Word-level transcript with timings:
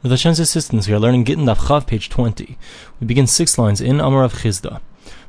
With 0.00 0.12
Hashem's 0.12 0.38
assistance, 0.38 0.86
we 0.86 0.94
are 0.94 1.00
learning 1.00 1.24
Gittin 1.24 1.46
Daf 1.46 1.56
Chav, 1.56 1.84
page 1.84 2.08
20. 2.08 2.56
We 3.00 3.06
begin 3.08 3.26
six 3.26 3.58
lines 3.58 3.80
in 3.80 3.98
Amar 3.98 4.22
of 4.22 4.32
Chisda. 4.32 4.80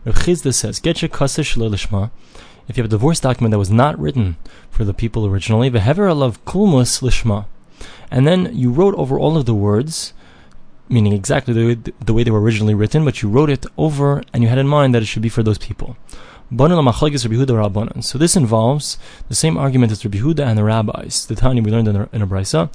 Rav 0.05 0.13
Chisda 0.13 0.53
says, 0.53 0.79
Get 0.79 1.01
your 1.01 1.09
kaseh 1.09 1.43
lishma. 1.57 2.11
If 2.67 2.77
you 2.77 2.83
have 2.83 2.91
a 2.91 2.95
divorce 2.95 3.19
document 3.19 3.49
that 3.49 3.57
was 3.57 3.71
not 3.71 3.99
written 3.99 4.37
for 4.69 4.85
the 4.85 4.93
people 4.93 5.25
originally, 5.25 5.71
vehever 5.71 6.07
alav 6.07 6.37
kulmus 6.45 7.01
lishma. 7.01 7.47
And 8.11 8.27
then 8.27 8.55
you 8.55 8.71
wrote 8.71 8.93
over 8.93 9.17
all 9.17 9.37
of 9.37 9.47
the 9.47 9.55
words, 9.55 10.13
meaning 10.87 11.13
exactly 11.13 11.51
the 11.55 11.91
the 11.99 12.13
way 12.13 12.21
they 12.21 12.29
were 12.29 12.39
originally 12.39 12.75
written, 12.75 13.03
but 13.03 13.23
you 13.23 13.27
wrote 13.27 13.49
it 13.49 13.65
over 13.75 14.21
and 14.31 14.43
you 14.43 14.49
had 14.49 14.59
in 14.59 14.67
mind 14.67 14.93
that 14.93 15.01
it 15.01 15.07
should 15.07 15.23
be 15.23 15.29
for 15.29 15.41
those 15.41 15.57
people. 15.57 15.97
So 16.51 18.17
this 18.17 18.35
involves 18.35 18.97
the 19.27 19.35
same 19.35 19.57
argument 19.57 19.91
as 19.91 20.03
Rabbi 20.03 20.17
Huda 20.17 20.39
and 20.39 20.57
the 20.57 20.63
rabbis. 20.63 21.27
The 21.27 21.35
Tanya 21.35 21.61
we 21.61 21.69
learned 21.69 21.87
in 21.87 22.21
a, 22.21 22.27
brisa. 22.27 22.69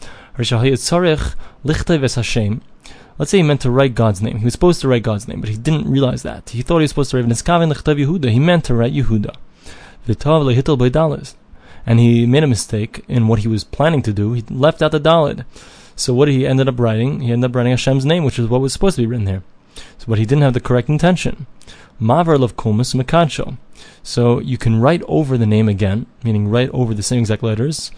Let's 3.17 3.31
say 3.31 3.37
he 3.39 3.43
meant 3.43 3.61
to 3.63 3.71
write 3.71 3.95
God's 3.95 4.23
name. 4.23 4.39
He 4.39 4.45
was 4.45 4.53
supposed 4.53 4.81
to 4.81 4.89
write 4.89 5.03
God's 5.03 5.27
name, 5.29 5.41
but 5.41 5.49
he 5.49 5.57
didn't 5.57 5.91
realize 5.91 6.23
that. 6.23 6.51
He 6.51 6.63
thought 6.63 6.79
he 6.79 6.83
was 6.83 6.91
supposed 6.91 7.11
to 7.13 7.17
write 7.17 7.27
Yehuda. 7.27 8.31
He 8.31 8.39
meant 8.39 8.65
to 8.65 8.75
write 8.75 8.93
Yehuda. 8.93 9.35
And 11.87 12.01
he 12.01 12.27
made 12.27 12.45
a 12.45 12.49
mistake 12.49 13.05
in 13.09 13.29
what 13.29 13.41
he 13.41 13.49
was 13.49 13.65
planning 13.65 14.03
to 14.03 14.13
do. 14.13 14.33
He 14.33 14.43
left 14.51 14.83
out 14.83 14.93
the 14.93 15.01
Dalid. 15.01 15.45
So 15.97 16.13
what 16.13 16.29
he 16.29 16.47
ended 16.47 16.69
up 16.69 16.79
writing? 16.79 17.21
He 17.21 17.33
ended 17.33 17.51
up 17.51 17.57
writing 17.57 17.73
Hashem's 17.73 18.05
name, 18.05 18.25
which 18.25 18.39
is 18.39 18.49
what 18.49 18.61
was 18.61 18.73
supposed 18.73 18.97
to 18.97 19.03
be 19.03 19.07
written 19.07 19.27
there. 19.27 19.43
So, 19.99 20.07
but 20.09 20.19
he 20.19 20.27
didn't 20.27 20.43
have 20.43 20.55
the 20.55 20.61
correct 20.61 20.89
intention. 20.89 21.47
Mavar 22.01 22.43
of 22.43 22.57
mekadsho. 22.57 23.57
So 24.03 24.39
you 24.41 24.59
can 24.59 24.81
write 24.81 25.03
over 25.09 25.39
the 25.39 25.47
name 25.47 25.69
again, 25.69 26.07
meaning 26.23 26.49
write 26.49 26.71
over 26.71 26.95
the 26.95 27.03
same 27.03 27.21
exact 27.21 27.43
letters, 27.43 27.91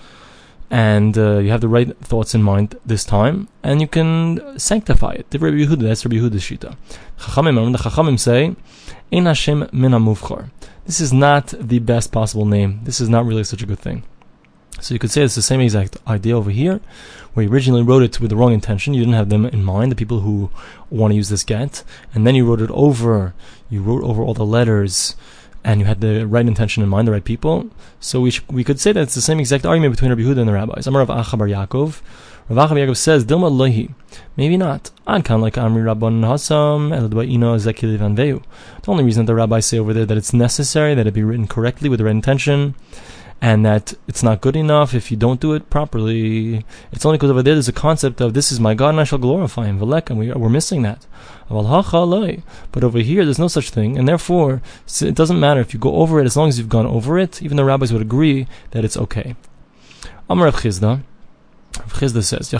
and 0.70 1.16
uh, 1.16 1.38
you 1.38 1.50
have 1.50 1.60
the 1.60 1.68
right 1.68 1.96
thoughts 1.98 2.34
in 2.34 2.42
mind 2.42 2.76
this 2.84 3.04
time, 3.04 3.48
and 3.62 3.80
you 3.80 3.88
can 3.88 4.58
sanctify 4.58 5.12
it. 5.12 5.26
That's 5.30 5.42
Rabbi 5.42 5.56
Yehuda's 5.58 6.02
shita. 6.02 6.76
Chachamim, 7.18 7.72
the 7.72 7.78
Chachamim 7.78 8.18
say, 8.18 8.56
Ein 9.12 9.26
Hashem 9.26 9.68
This 10.84 11.00
is 11.00 11.12
not 11.12 11.54
the 11.58 11.78
best 11.78 12.12
possible 12.12 12.46
name. 12.46 12.80
This 12.84 13.00
is 13.00 13.08
not 13.08 13.24
really 13.26 13.44
such 13.44 13.62
a 13.62 13.66
good 13.66 13.78
thing. 13.78 14.02
So 14.80 14.94
you 14.94 14.98
could 14.98 15.10
say 15.10 15.22
it's 15.22 15.34
the 15.34 15.42
same 15.42 15.60
exact 15.60 15.96
idea 16.06 16.36
over 16.36 16.50
here, 16.50 16.80
where 17.32 17.44
you 17.44 17.52
originally 17.52 17.82
wrote 17.82 18.02
it 18.02 18.20
with 18.20 18.30
the 18.30 18.36
wrong 18.36 18.52
intention. 18.52 18.94
You 18.94 19.00
didn't 19.00 19.14
have 19.14 19.30
them 19.30 19.46
in 19.46 19.64
mind, 19.64 19.90
the 19.90 19.96
people 19.96 20.20
who 20.20 20.50
want 20.90 21.12
to 21.12 21.16
use 21.16 21.28
this 21.28 21.44
get, 21.44 21.82
and 22.14 22.26
then 22.26 22.34
you 22.34 22.46
wrote 22.46 22.60
it 22.60 22.70
over. 22.70 23.34
You 23.70 23.82
wrote 23.82 24.04
over 24.04 24.22
all 24.22 24.34
the 24.34 24.44
letters, 24.44 25.16
and 25.64 25.80
you 25.80 25.86
had 25.86 26.00
the 26.00 26.26
right 26.26 26.46
intention 26.46 26.82
in 26.82 26.88
mind, 26.88 27.08
the 27.08 27.12
right 27.12 27.24
people. 27.24 27.70
So 28.00 28.20
we 28.20 28.30
sh- 28.30 28.42
we 28.48 28.64
could 28.64 28.78
say 28.78 28.92
that 28.92 29.00
it's 29.00 29.14
the 29.14 29.22
same 29.22 29.40
exact 29.40 29.64
argument 29.64 29.94
between 29.94 30.10
Rabbi 30.10 30.22
Huda 30.22 30.40
and 30.40 30.48
the 30.48 30.52
rabbis. 30.52 30.86
Amar 30.86 31.02
of 31.02 31.08
Acha 31.08 31.38
bar 31.38 31.48
Yaakov. 31.48 32.00
Rav 32.48 32.68
Acha 32.68 32.74
bar 32.74 32.78
Yaakov 32.78 32.96
says, 32.96 33.24
Dilma 33.24 33.50
lohi. 33.50 33.92
Maybe 34.36 34.56
not. 34.56 34.90
Ad 35.06 35.24
kan 35.24 35.40
like 35.40 35.54
Amri 35.54 35.82
Rabban 35.82 36.22
Hasam, 36.22 36.96
Eladbaino 36.96 37.98
Van 37.98 38.14
The 38.14 38.42
only 38.86 39.04
reason 39.04 39.24
that 39.24 39.32
the 39.32 39.34
rabbis 39.34 39.66
say 39.66 39.78
over 39.78 39.92
there 39.92 40.06
that 40.06 40.16
it's 40.16 40.32
necessary 40.32 40.94
that 40.94 41.06
it 41.06 41.14
be 41.14 41.24
written 41.24 41.48
correctly 41.48 41.88
with 41.88 41.98
the 41.98 42.04
right 42.04 42.12
intention 42.12 42.74
and 43.40 43.64
that 43.66 43.94
it's 44.08 44.22
not 44.22 44.40
good 44.40 44.56
enough 44.56 44.94
if 44.94 45.10
you 45.10 45.16
don't 45.16 45.40
do 45.40 45.52
it 45.52 45.68
properly. 45.68 46.64
It's 46.92 47.04
only 47.04 47.18
because 47.18 47.30
over 47.30 47.42
there 47.42 47.54
there's 47.54 47.68
a 47.68 47.72
concept 47.72 48.20
of 48.20 48.34
this 48.34 48.50
is 48.50 48.58
my 48.58 48.74
God 48.74 48.90
and 48.90 49.00
I 49.00 49.04
shall 49.04 49.18
glorify 49.18 49.66
him. 49.66 49.80
And 49.82 50.18
we, 50.18 50.32
we're 50.32 50.48
missing 50.48 50.82
that. 50.82 51.06
But 51.48 52.84
over 52.84 52.98
here 52.98 53.24
there's 53.24 53.38
no 53.38 53.48
such 53.48 53.70
thing, 53.70 53.96
and 53.96 54.08
therefore 54.08 54.62
it 55.00 55.14
doesn't 55.14 55.38
matter 55.38 55.60
if 55.60 55.72
you 55.72 55.80
go 55.80 55.96
over 55.96 56.20
it 56.20 56.24
as 56.24 56.36
long 56.36 56.48
as 56.48 56.58
you've 56.58 56.68
gone 56.68 56.86
over 56.86 57.18
it. 57.18 57.42
Even 57.42 57.56
the 57.56 57.64
rabbis 57.64 57.92
would 57.92 58.02
agree 58.02 58.48
that 58.72 58.84
it's 58.84 58.96
okay. 58.96 59.36
Amar 60.28 60.50
Chisda. 60.50 61.02
Chisda 61.72 62.24
says, 62.24 62.50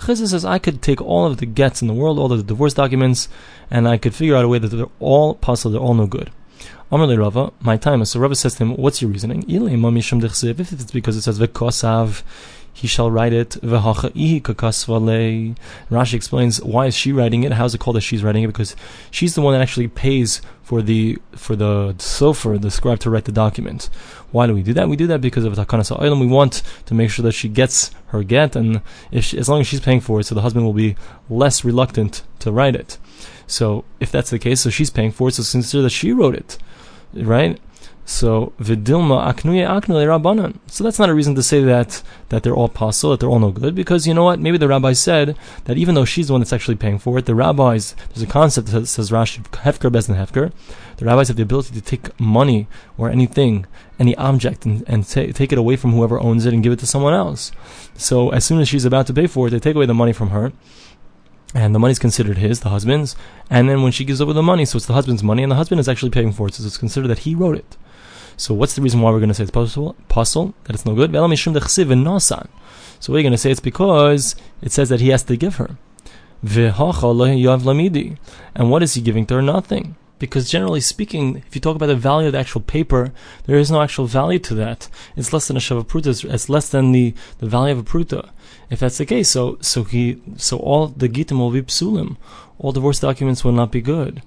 Chisda 0.00 0.28
says, 0.28 0.44
I 0.44 0.58
could 0.58 0.82
take 0.82 1.00
all 1.00 1.24
of 1.26 1.36
the 1.38 1.46
gets 1.46 1.82
in 1.82 1.88
the 1.88 1.94
world, 1.94 2.18
all 2.18 2.32
of 2.32 2.38
the 2.38 2.44
divorce 2.44 2.74
documents, 2.74 3.28
and 3.70 3.86
I 3.86 3.96
could 3.96 4.14
figure 4.14 4.34
out 4.34 4.44
a 4.44 4.48
way 4.48 4.58
that 4.58 4.68
they're 4.68 4.86
all 4.98 5.34
possible, 5.34 5.72
they're 5.72 5.80
all 5.80 5.94
no 5.94 6.06
good. 6.06 6.30
Amr 6.90 7.16
Rava, 7.18 7.52
my 7.60 7.76
time. 7.76 8.04
So 8.04 8.20
Rava 8.20 8.34
says 8.34 8.54
to 8.56 8.64
him, 8.64 8.76
"What's 8.76 9.02
your 9.02 9.10
reasoning?" 9.10 9.44
If 9.48 10.72
it's 10.72 10.90
because 10.90 11.16
it 11.16 11.22
says 11.22 11.38
he 12.76 12.86
shall 12.86 13.10
write 13.10 13.32
it. 13.32 13.56
Rashi 13.62 14.44
explains 16.12 16.62
why 16.62 16.84
is 16.84 16.94
she 16.94 17.10
writing 17.10 17.42
it? 17.42 17.52
How 17.52 17.64
is 17.64 17.74
it 17.74 17.78
called 17.78 17.96
that 17.96 18.02
she's 18.02 18.22
writing 18.22 18.44
it? 18.44 18.48
Because 18.48 18.76
she's 19.10 19.34
the 19.34 19.40
one 19.40 19.54
that 19.54 19.62
actually 19.62 19.88
pays 19.88 20.42
for 20.62 20.82
the 20.82 21.16
for 21.32 21.56
the 21.56 21.94
sofer, 21.96 22.60
the 22.60 22.70
scribe, 22.70 22.98
to 22.98 23.08
write 23.08 23.24
the 23.24 23.32
document. 23.32 23.88
Why 24.30 24.46
do 24.46 24.52
we 24.52 24.62
do 24.62 24.74
that? 24.74 24.90
We 24.90 24.96
do 24.96 25.06
that 25.06 25.22
because 25.22 25.44
of 25.46 25.54
takanas 25.54 25.90
item. 25.98 26.20
We 26.20 26.26
want 26.26 26.62
to 26.84 26.92
make 26.94 27.08
sure 27.08 27.22
that 27.22 27.32
she 27.32 27.48
gets 27.48 27.92
her 28.08 28.22
get, 28.22 28.54
and 28.54 28.82
she, 29.20 29.38
as 29.38 29.48
long 29.48 29.62
as 29.62 29.66
she's 29.66 29.80
paying 29.80 30.02
for 30.02 30.20
it, 30.20 30.24
so 30.24 30.34
the 30.34 30.42
husband 30.42 30.66
will 30.66 30.74
be 30.74 30.96
less 31.30 31.64
reluctant 31.64 32.24
to 32.40 32.52
write 32.52 32.76
it. 32.76 32.98
So 33.46 33.86
if 34.00 34.12
that's 34.12 34.28
the 34.28 34.38
case, 34.38 34.60
so 34.60 34.68
she's 34.68 34.90
paying 34.90 35.12
for 35.12 35.28
it, 35.28 35.32
so 35.32 35.50
consider 35.50 35.82
that 35.84 35.90
she 35.90 36.12
wrote 36.12 36.34
it 36.34 36.58
right? 37.14 37.58
So 38.08 38.52
vidilma 38.60 39.26
aknuye 39.26 39.66
aknule 39.66 40.06
rabbanan. 40.06 40.60
So 40.68 40.84
that's 40.84 41.00
not 41.00 41.08
a 41.08 41.14
reason 41.14 41.34
to 41.34 41.42
say 41.42 41.64
that 41.64 42.04
that 42.28 42.44
they're 42.44 42.54
all 42.54 42.68
possible, 42.68 43.10
that 43.10 43.20
they're 43.20 43.28
all 43.28 43.40
no 43.40 43.50
good, 43.50 43.74
because 43.74 44.06
you 44.06 44.14
know 44.14 44.22
what? 44.22 44.38
Maybe 44.38 44.58
the 44.58 44.68
rabbi 44.68 44.92
said 44.92 45.36
that 45.64 45.76
even 45.76 45.96
though 45.96 46.04
she's 46.04 46.28
the 46.28 46.32
one 46.32 46.40
that's 46.40 46.52
actually 46.52 46.76
paying 46.76 47.00
for 47.00 47.18
it, 47.18 47.26
the 47.26 47.34
rabbis 47.34 47.96
there's 48.10 48.22
a 48.22 48.26
concept 48.26 48.68
that 48.68 48.86
says 48.86 49.10
Rashi 49.10 49.42
hefker 49.42 49.90
bez 49.90 50.08
and 50.08 50.16
hefker. 50.16 50.52
The 50.98 51.04
rabbis 51.04 51.26
have 51.28 51.36
the 51.36 51.42
ability 51.42 51.74
to 51.74 51.80
take 51.80 52.18
money 52.20 52.68
or 52.96 53.10
anything, 53.10 53.66
any 53.98 54.16
object, 54.16 54.64
and, 54.64 54.84
and 54.86 55.04
t- 55.04 55.32
take 55.32 55.50
it 55.50 55.58
away 55.58 55.74
from 55.74 55.90
whoever 55.90 56.20
owns 56.20 56.46
it 56.46 56.54
and 56.54 56.62
give 56.62 56.72
it 56.72 56.78
to 56.78 56.86
someone 56.86 57.12
else. 57.12 57.50
So 57.96 58.30
as 58.30 58.44
soon 58.44 58.60
as 58.60 58.68
she's 58.68 58.84
about 58.84 59.08
to 59.08 59.14
pay 59.14 59.26
for 59.26 59.48
it, 59.48 59.50
they 59.50 59.58
take 59.58 59.74
away 59.74 59.86
the 59.86 59.94
money 59.94 60.12
from 60.12 60.30
her 60.30 60.52
and 61.54 61.74
the 61.74 61.78
money 61.78 61.92
is 61.92 61.98
considered 61.98 62.38
his, 62.38 62.60
the 62.60 62.68
husband's. 62.68 63.16
And 63.48 63.68
then 63.68 63.82
when 63.82 63.92
she 63.92 64.04
gives 64.04 64.20
over 64.20 64.32
the 64.32 64.42
money, 64.42 64.64
so 64.64 64.76
it's 64.76 64.86
the 64.86 64.92
husband's 64.92 65.22
money, 65.22 65.42
and 65.42 65.50
the 65.50 65.56
husband 65.56 65.80
is 65.80 65.88
actually 65.88 66.10
paying 66.10 66.32
for 66.32 66.48
it, 66.48 66.54
so 66.54 66.66
it's 66.66 66.76
considered 66.76 67.08
that 67.08 67.20
he 67.20 67.34
wrote 67.34 67.56
it. 67.56 67.76
So 68.36 68.54
what's 68.54 68.74
the 68.74 68.82
reason 68.82 69.00
why 69.00 69.10
we're 69.10 69.18
going 69.18 69.28
to 69.28 69.34
say 69.34 69.44
it's 69.44 69.50
possible? 69.50 69.96
Possible 70.08 70.54
that 70.64 70.74
it's 70.74 70.84
no 70.84 70.94
good. 70.94 71.12
So 72.98 73.12
we're 73.12 73.22
going 73.22 73.32
to 73.32 73.38
say? 73.38 73.50
It's 73.50 73.60
because 73.60 74.36
it 74.62 74.72
says 74.72 74.88
that 74.90 75.00
he 75.00 75.08
has 75.08 75.22
to 75.24 75.36
give 75.36 75.56
her. 75.56 75.78
And 78.54 78.70
what 78.70 78.82
is 78.82 78.94
he 78.94 79.00
giving 79.00 79.26
to 79.26 79.34
her? 79.34 79.42
Nothing. 79.42 79.96
Because 80.18 80.50
generally 80.50 80.80
speaking, 80.80 81.42
if 81.46 81.54
you 81.54 81.60
talk 81.60 81.76
about 81.76 81.86
the 81.86 81.96
value 81.96 82.28
of 82.28 82.32
the 82.32 82.38
actual 82.38 82.62
paper, 82.62 83.12
there 83.44 83.58
is 83.58 83.70
no 83.70 83.82
actual 83.82 84.06
value 84.06 84.38
to 84.40 84.54
that. 84.54 84.88
It's 85.14 85.32
less 85.32 85.48
than 85.48 85.56
a 85.58 85.60
shavapruta. 85.60 86.24
It's 86.32 86.48
less 86.48 86.70
than 86.70 86.92
the, 86.92 87.14
the 87.38 87.46
value 87.46 87.72
of 87.72 87.80
a 87.80 87.82
pruta. 87.82 88.30
If 88.68 88.80
that's 88.80 88.98
the 88.98 89.06
case, 89.06 89.30
so 89.30 89.58
so 89.60 89.84
he 89.84 90.20
so 90.36 90.58
all 90.58 90.88
the 90.88 91.08
gitim 91.08 91.38
will 91.38 91.50
be 91.50 91.62
psulim, 91.62 92.16
all 92.58 92.72
divorce 92.72 93.00
documents 93.00 93.44
will 93.44 93.52
not 93.52 93.70
be 93.70 93.80
good. 93.80 94.22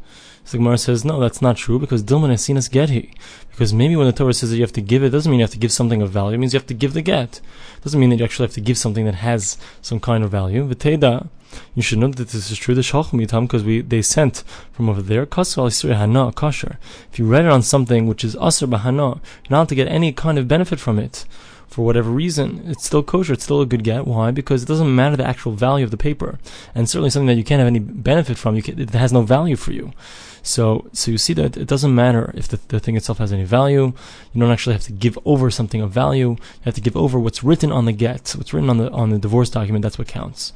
So 0.46 0.54
the 0.54 0.64
Gemara 0.64 0.80
says, 0.80 1.06
no, 1.06 1.20
that's 1.20 1.44
not 1.44 1.58
true 1.58 1.78
because 1.78 2.02
Dilman 2.02 2.32
has 2.32 2.44
seen 2.44 2.58
us 2.58 2.68
get 2.68 2.90
he. 2.90 3.14
Because 3.52 3.72
maybe 3.72 3.96
when 3.96 4.08
the 4.08 4.14
Torah 4.14 4.34
says 4.34 4.50
that 4.50 4.56
you 4.56 4.64
have 4.64 4.72
to 4.74 4.82
give 4.82 5.04
it, 5.04 5.12
doesn't 5.12 5.30
mean 5.30 5.40
you 5.40 5.44
have 5.44 5.52
to 5.52 5.60
give 5.60 5.72
something 5.72 6.02
of 6.02 6.10
value. 6.10 6.36
It 6.36 6.40
means 6.40 6.54
you 6.54 6.60
have 6.60 6.66
to 6.68 6.74
give 6.74 6.94
the 6.94 7.04
get. 7.04 7.40
It 7.78 7.84
doesn't 7.84 8.00
mean 8.00 8.10
that 8.10 8.18
you 8.18 8.26
actually 8.26 8.48
have 8.48 8.56
to 8.56 8.62
give 8.62 8.76
something 8.76 9.06
that 9.06 9.16
has 9.16 9.58
some 9.84 10.00
kind 10.00 10.24
of 10.24 10.32
value. 10.32 10.68
V'teida, 10.68 11.28
you 11.76 11.84
should 11.84 12.00
know 12.00 12.08
that 12.08 12.30
this 12.30 12.50
is 12.50 12.58
true. 12.58 12.74
The 12.74 12.82
shalchum 12.82 13.20
because 13.42 13.64
we 13.64 13.82
they 13.82 14.02
sent 14.02 14.44
from 14.72 14.90
over 14.90 15.04
there 15.04 15.28
hana 15.28 16.32
kosher. 16.32 16.80
If 17.12 17.20
you 17.20 17.26
read 17.26 17.46
it 17.46 17.52
on 17.52 17.62
something 17.62 18.08
which 18.08 18.24
is 18.24 18.36
asr 18.38 18.68
bahana, 18.70 19.16
you're 19.44 19.52
not 19.52 19.70
to 19.70 19.76
get 19.76 19.88
any 19.88 20.12
kind 20.14 20.40
of 20.40 20.48
benefit 20.48 20.80
from 20.80 20.98
it 20.98 21.26
for 21.70 21.86
whatever 21.86 22.10
reason, 22.10 22.64
it's 22.66 22.86
still 22.86 23.04
kosher. 23.04 23.34
It's 23.34 23.44
still 23.44 23.62
a 23.62 23.66
good 23.66 23.84
get. 23.84 24.08
Why? 24.08 24.32
Because 24.32 24.64
it 24.64 24.68
doesn't 24.68 24.94
matter 24.94 25.16
the 25.16 25.28
actual 25.28 25.52
value 25.52 25.86
of 25.86 25.92
the 25.92 25.98
paper, 25.98 26.40
and 26.74 26.90
certainly 26.90 27.10
something 27.10 27.28
that 27.28 27.36
you 27.36 27.44
can't 27.44 27.60
have 27.60 27.68
any 27.68 27.80
benefit 27.80 28.38
from. 28.38 28.60
Can, 28.62 28.80
it 28.80 28.90
has 28.92 29.14
no 29.14 29.22
value 29.22 29.56
for 29.56 29.72
you. 29.72 29.94
So, 30.42 30.90
so 30.94 31.12
you 31.12 31.18
see 31.18 31.34
that 31.34 31.58
it 31.58 31.68
doesn't 31.68 31.94
matter 31.94 32.32
if 32.34 32.48
the, 32.48 32.60
the 32.70 32.80
thing 32.80 32.96
itself 32.96 33.20
has 33.20 33.32
any 33.32 33.44
value. 33.44 33.94
You 34.34 34.40
don't 34.40 34.52
actually 34.52 34.74
have 34.74 34.84
to 34.84 34.92
give 34.92 35.20
over 35.26 35.52
something 35.52 35.82
of 35.82 35.92
value. 35.92 36.30
You 36.30 36.66
have 36.66 36.76
to 36.76 36.82
give 36.82 36.98
over 36.98 37.20
what's 37.20 37.44
written 37.44 37.72
on 37.72 37.86
the 37.86 37.92
get, 37.92 38.34
what's 38.36 38.54
written 38.54 38.70
on 38.70 38.78
the 38.78 38.90
on 38.92 39.10
the 39.10 39.20
divorce 39.20 39.50
document. 39.50 39.84
That's 39.84 40.00
what 40.00 40.08
counts. 40.08 40.54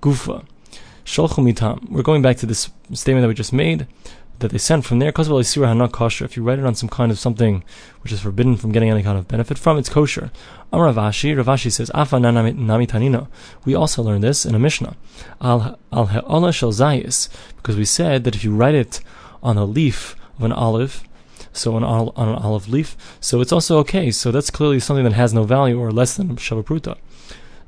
Gufa. 0.00 0.46
We're 1.90 2.02
going 2.02 2.22
back 2.22 2.38
to 2.38 2.46
this 2.46 2.70
statement 2.94 3.22
that 3.22 3.28
we 3.28 3.34
just 3.34 3.52
made 3.52 3.86
that 4.40 4.50
they 4.50 4.58
sent 4.58 4.84
from 4.84 4.98
there, 4.98 5.12
kosher. 5.12 6.24
If 6.24 6.36
you 6.36 6.42
write 6.42 6.58
it 6.58 6.64
on 6.64 6.74
some 6.74 6.88
kind 6.88 7.10
of 7.12 7.18
something 7.18 7.64
which 8.02 8.12
is 8.12 8.20
forbidden 8.20 8.56
from 8.56 8.72
getting 8.72 8.90
any 8.90 9.02
kind 9.02 9.18
of 9.18 9.28
benefit 9.28 9.58
from, 9.58 9.78
it's 9.78 9.88
kosher. 9.88 10.30
Amar 10.72 10.86
Rav 10.86 10.96
Ashi, 10.96 11.34
Ravashi 11.34 11.70
says, 11.70 11.90
Afa 11.94 12.18
nami. 12.18 13.28
We 13.64 13.74
also 13.74 14.02
learned 14.02 14.24
this 14.24 14.44
in 14.44 14.54
a 14.54 14.58
Mishnah. 14.58 14.96
Al 15.40 15.78
al 15.92 16.50
shel 16.50 16.72
zayis, 16.72 17.28
because 17.56 17.76
we 17.76 17.84
said 17.84 18.24
that 18.24 18.34
if 18.34 18.44
you 18.44 18.54
write 18.54 18.74
it 18.74 19.00
on 19.42 19.56
a 19.56 19.64
leaf 19.64 20.16
of 20.38 20.44
an 20.44 20.52
olive, 20.52 21.04
so 21.52 21.76
on, 21.76 21.84
on 21.84 22.28
an 22.28 22.34
olive 22.34 22.68
leaf, 22.68 22.96
so 23.20 23.40
it's 23.40 23.52
also 23.52 23.78
okay. 23.78 24.10
So 24.10 24.32
that's 24.32 24.50
clearly 24.50 24.80
something 24.80 25.04
that 25.04 25.12
has 25.12 25.32
no 25.32 25.44
value 25.44 25.78
or 25.78 25.92
less 25.92 26.16
than 26.16 26.36
shavapruta. 26.36 26.96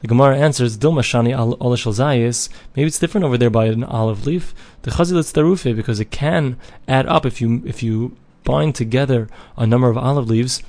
The 0.01 0.09
Gemara 0.09 0.37
answers, 0.39 0.77
Dilma 0.77 1.01
Shani 1.01 1.35
Olashal 1.59 1.93
Zayis. 1.93 2.51
Maybe 2.75 2.87
it's 2.87 2.99
different 2.99 3.25
over 3.25 3.39
there 3.39 3.51
by 3.51 3.67
an 3.67 3.83
olive 3.83 4.27
leaf. 4.27 4.55
The 4.83 4.91
Chazilat 4.91 5.33
Tarufe, 5.33 5.75
because 5.75 6.01
it 6.01 6.11
can 6.11 6.59
add 6.87 7.07
up 7.07 7.25
if 7.25 7.41
you 7.41 7.63
if 7.65 7.83
you 7.83 8.17
bind 8.45 8.75
together 8.75 9.29
a 9.57 9.67
number 9.67 9.89
of 9.89 9.97
olive 9.97 10.29
leaves, 10.29 10.63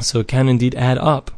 so 0.00 0.20
it 0.20 0.28
can 0.28 0.48
indeed 0.48 0.74
add 0.74 0.98
up. 0.98 1.30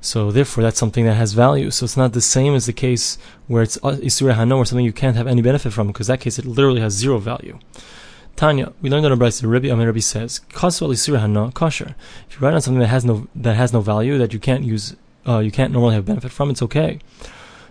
So 0.00 0.30
therefore, 0.30 0.62
that's 0.62 0.78
something 0.78 1.04
that 1.04 1.14
has 1.14 1.32
value. 1.32 1.70
So 1.70 1.84
it's 1.84 1.96
not 1.96 2.12
the 2.12 2.20
same 2.20 2.54
as 2.54 2.66
the 2.66 2.72
case 2.72 3.18
where 3.46 3.62
it's 3.62 3.76
uh, 3.78 3.98
Isura 4.00 4.34
Hano 4.34 4.56
or 4.56 4.64
something 4.64 4.84
you 4.84 4.92
can't 4.92 5.16
have 5.16 5.26
any 5.26 5.42
benefit 5.42 5.72
from, 5.72 5.88
because 5.88 6.06
that 6.06 6.20
case 6.20 6.38
it 6.38 6.46
literally 6.46 6.80
has 6.80 6.94
zero 6.94 7.18
value. 7.18 7.58
Tanya, 8.36 8.72
we 8.80 8.88
learned 8.88 9.04
on 9.04 9.12
a 9.12 9.16
Brisa. 9.16 9.50
Rabbi 9.50 9.68
Amir 9.68 9.86
Rabbi 9.86 9.98
says, 9.98 10.40
"Kasval 10.50 10.90
Isura 10.90 11.20
Hano 11.20 11.52
kosher." 11.52 11.94
If 12.28 12.36
you 12.36 12.40
write 12.40 12.54
on 12.54 12.62
something 12.62 12.80
that 12.80 12.86
has 12.86 13.04
no 13.04 13.26
that 13.34 13.56
has 13.56 13.72
no 13.72 13.80
value 13.80 14.16
that 14.18 14.32
you 14.32 14.38
can't 14.38 14.64
use, 14.64 14.94
uh, 15.26 15.38
you 15.38 15.50
can't 15.50 15.72
normally 15.72 15.94
have 15.94 16.04
benefit 16.04 16.32
from, 16.32 16.50
it's 16.50 16.62
okay. 16.62 16.98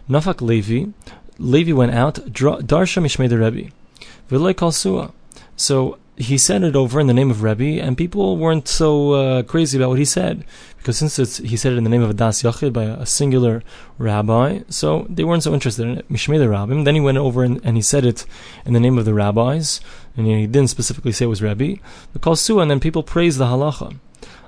Nafak 0.10 0.42
Levi, 0.42 0.92
Levi 1.38 1.72
went 1.72 1.94
out. 1.94 2.16
Darsha 2.16 3.02
Mishmei 3.02 3.30
the 3.30 3.38
Rebbe, 3.38 3.72
V'lei 4.30 4.54
Kalsua. 4.54 5.12
So 5.56 5.98
he 6.18 6.38
said 6.38 6.64
it 6.64 6.76
over 6.76 7.00
in 7.00 7.08
the 7.08 7.14
name 7.14 7.30
of 7.30 7.44
Rebbe, 7.44 7.82
and 7.82 7.98
people 7.98 8.38
weren't 8.38 8.68
so 8.68 9.12
uh, 9.14 9.44
crazy 9.44 9.78
about 9.78 9.90
what 9.90 10.00
he 10.00 10.06
said 10.06 10.44
because 10.88 10.98
since 10.98 11.38
he 11.38 11.58
said 11.58 11.74
it 11.74 11.78
in 11.78 11.84
the 11.84 11.90
name 11.90 12.02
of 12.02 12.10
a 12.10 12.14
das 12.14 12.44
yachid 12.44 12.72
by 12.72 12.84
a, 12.84 13.06
singular 13.06 13.62
rabbi, 13.98 14.62
so 14.70 15.06
they 15.10 15.26
weren't 15.26 15.44
so 15.44 15.54
interested 15.54 15.86
in 15.86 15.98
it. 15.98 16.10
Mishmei 16.10 16.40
the 16.40 16.46
Rabbim. 16.46 16.86
Then 16.86 16.96
he 16.96 17.02
went 17.02 17.18
over 17.18 17.44
and, 17.44 17.60
and, 17.62 17.76
he 17.76 17.82
said 17.82 18.06
it 18.06 18.26
in 18.66 18.72
the 18.72 18.80
name 18.80 18.98
of 18.98 19.04
the 19.04 19.14
rabbis, 19.14 19.82
and 20.16 20.26
he 20.26 20.48
didn't 20.48 20.70
specifically 20.70 21.12
say 21.12 21.26
it 21.26 21.28
was 21.28 21.42
Rebbe. 21.42 21.82
The 22.14 22.20
kol 22.20 22.38
and 22.62 22.72
then 22.72 22.80
people 22.80 23.04
praised 23.04 23.38
the 23.38 23.48
halacha. 23.48 23.98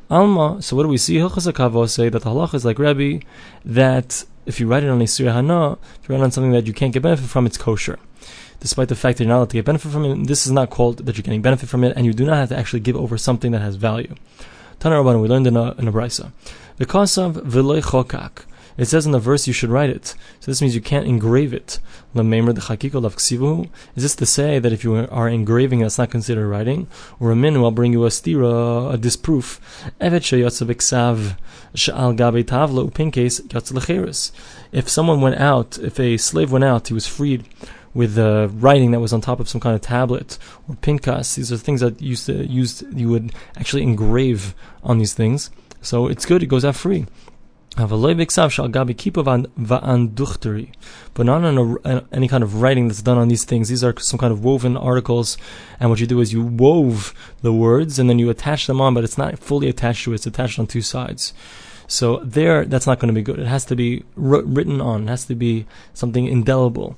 Alma. 0.09 0.61
So 0.61 0.75
what 0.75 0.83
do 0.83 0.89
we 0.89 0.97
see? 0.97 1.15
Hilchas 1.15 1.89
say 1.89 2.09
that 2.09 2.21
the 2.21 2.29
halacha 2.29 2.55
is 2.55 2.65
like 2.65 2.79
Rebbe, 2.79 3.25
that 3.63 4.25
if 4.45 4.59
you 4.59 4.67
write 4.67 4.83
it 4.83 4.89
on 4.89 5.01
a 5.01 5.07
surah 5.07 5.33
hana, 5.33 5.73
if 5.73 6.09
you 6.09 6.15
write 6.15 6.23
on 6.23 6.31
something 6.31 6.51
that 6.51 6.67
you 6.67 6.73
can't 6.73 6.93
get 6.93 7.03
benefit 7.03 7.27
from, 7.27 7.45
it's 7.45 7.57
kosher 7.57 7.99
despite 8.59 8.89
the 8.89 8.95
fact 8.95 9.17
that 9.17 9.23
you're 9.23 9.29
not 9.29 9.37
allowed 9.37 9.49
to 9.49 9.57
get 9.57 9.65
benefit 9.65 9.91
from 9.91 10.05
it. 10.05 10.27
This 10.27 10.45
is 10.45 10.51
not 10.51 10.69
called 10.69 11.05
that 11.05 11.17
you're 11.17 11.23
getting 11.23 11.41
benefit 11.41 11.69
from 11.69 11.83
it, 11.83 11.93
and 11.95 12.05
you 12.05 12.13
do 12.13 12.25
not 12.25 12.35
have 12.35 12.49
to 12.49 12.57
actually 12.57 12.81
give 12.81 12.95
over 12.95 13.17
something 13.17 13.51
that 13.51 13.61
has 13.61 13.75
value. 13.75 14.15
Tana 14.79 14.95
Rabban, 14.95 15.21
we 15.21 15.27
learned 15.27 15.47
in 15.47 15.57
a, 15.57 15.71
in 15.73 15.87
a 15.87 15.91
brisa. 15.91 16.31
Because 16.77 17.17
of 17.17 17.35
v'loy 17.35 17.81
chokak. 17.81 18.45
It 18.79 18.87
says 18.87 19.05
in 19.05 19.11
the 19.11 19.19
verse 19.19 19.45
you 19.45 19.51
should 19.51 19.69
write 19.69 19.89
it. 19.89 20.15
So 20.39 20.49
this 20.49 20.61
means 20.61 20.73
you 20.73 20.79
can't 20.79 21.05
engrave 21.05 21.53
it. 21.53 21.79
Is 22.15 22.23
this 23.95 24.15
to 24.15 24.25
say 24.25 24.59
that 24.59 24.71
if 24.71 24.83
you 24.85 24.95
are 24.95 25.27
engraving, 25.27 25.79
that's 25.79 25.97
not 25.97 26.09
considered 26.09 26.47
writing? 26.47 26.87
Or 27.19 27.31
a 27.31 27.35
min 27.35 27.61
will 27.61 27.71
bring 27.71 27.91
you 27.91 28.05
a 28.05 28.09
stira, 28.09 28.93
a 28.93 28.97
disproof. 28.97 29.59
If 34.71 34.89
someone 34.89 35.21
went 35.21 35.35
out, 35.35 35.77
if 35.77 35.99
a 35.99 36.17
slave 36.17 36.51
went 36.51 36.63
out, 36.63 36.87
he 36.87 36.93
was 36.93 37.05
freed 37.05 37.43
with 37.93 38.17
uh, 38.17 38.47
writing 38.53 38.91
that 38.91 39.01
was 39.01 39.11
on 39.11 39.19
top 39.19 39.41
of 39.41 39.49
some 39.49 39.59
kind 39.59 39.75
of 39.75 39.81
tablet 39.81 40.37
or 40.69 40.75
pinkas. 40.75 41.35
These 41.35 41.51
are 41.51 41.57
things 41.57 41.81
that 41.81 42.01
used 42.01 42.27
to 42.27 42.45
used 42.45 42.83
you 42.97 43.09
would 43.09 43.33
actually 43.57 43.83
engrave 43.83 44.55
on 44.83 44.99
these 44.99 45.13
things. 45.13 45.49
So 45.81 46.07
it's 46.07 46.25
good; 46.25 46.43
it 46.43 46.47
goes 46.47 46.63
out 46.63 46.75
free. 46.75 47.07
But 51.13 51.25
not 51.25 51.43
on 51.43 51.79
a, 51.85 52.05
any 52.11 52.27
kind 52.27 52.43
of 52.43 52.61
writing 52.61 52.87
that's 52.87 53.01
done 53.01 53.17
on 53.17 53.27
these 53.27 53.45
things. 53.45 53.69
These 53.69 53.83
are 53.83 53.97
some 53.99 54.19
kind 54.19 54.31
of 54.31 54.43
woven 54.43 54.77
articles, 54.77 55.37
and 55.79 55.89
what 55.89 55.99
you 55.99 56.07
do 56.07 56.19
is 56.19 56.33
you 56.33 56.43
wove 56.43 57.13
the 57.41 57.53
words 57.53 57.99
and 57.99 58.09
then 58.09 58.19
you 58.19 58.29
attach 58.29 58.67
them 58.67 58.81
on, 58.81 58.93
but 58.93 59.03
it's 59.03 59.17
not 59.17 59.39
fully 59.39 59.67
attached 59.69 60.03
to 60.03 60.11
it. 60.11 60.15
It's 60.15 60.27
attached 60.27 60.59
on 60.59 60.67
two 60.67 60.81
sides. 60.81 61.33
So 61.87 62.17
there, 62.17 62.65
that's 62.65 62.85
not 62.85 62.99
going 62.99 63.07
to 63.07 63.13
be 63.13 63.23
good. 63.23 63.39
It 63.39 63.47
has 63.47 63.65
to 63.65 63.75
be 63.75 64.03
written 64.15 64.79
on. 64.79 65.03
It 65.03 65.09
has 65.09 65.25
to 65.25 65.35
be 65.35 65.65
something 65.93 66.27
indelible. 66.27 66.97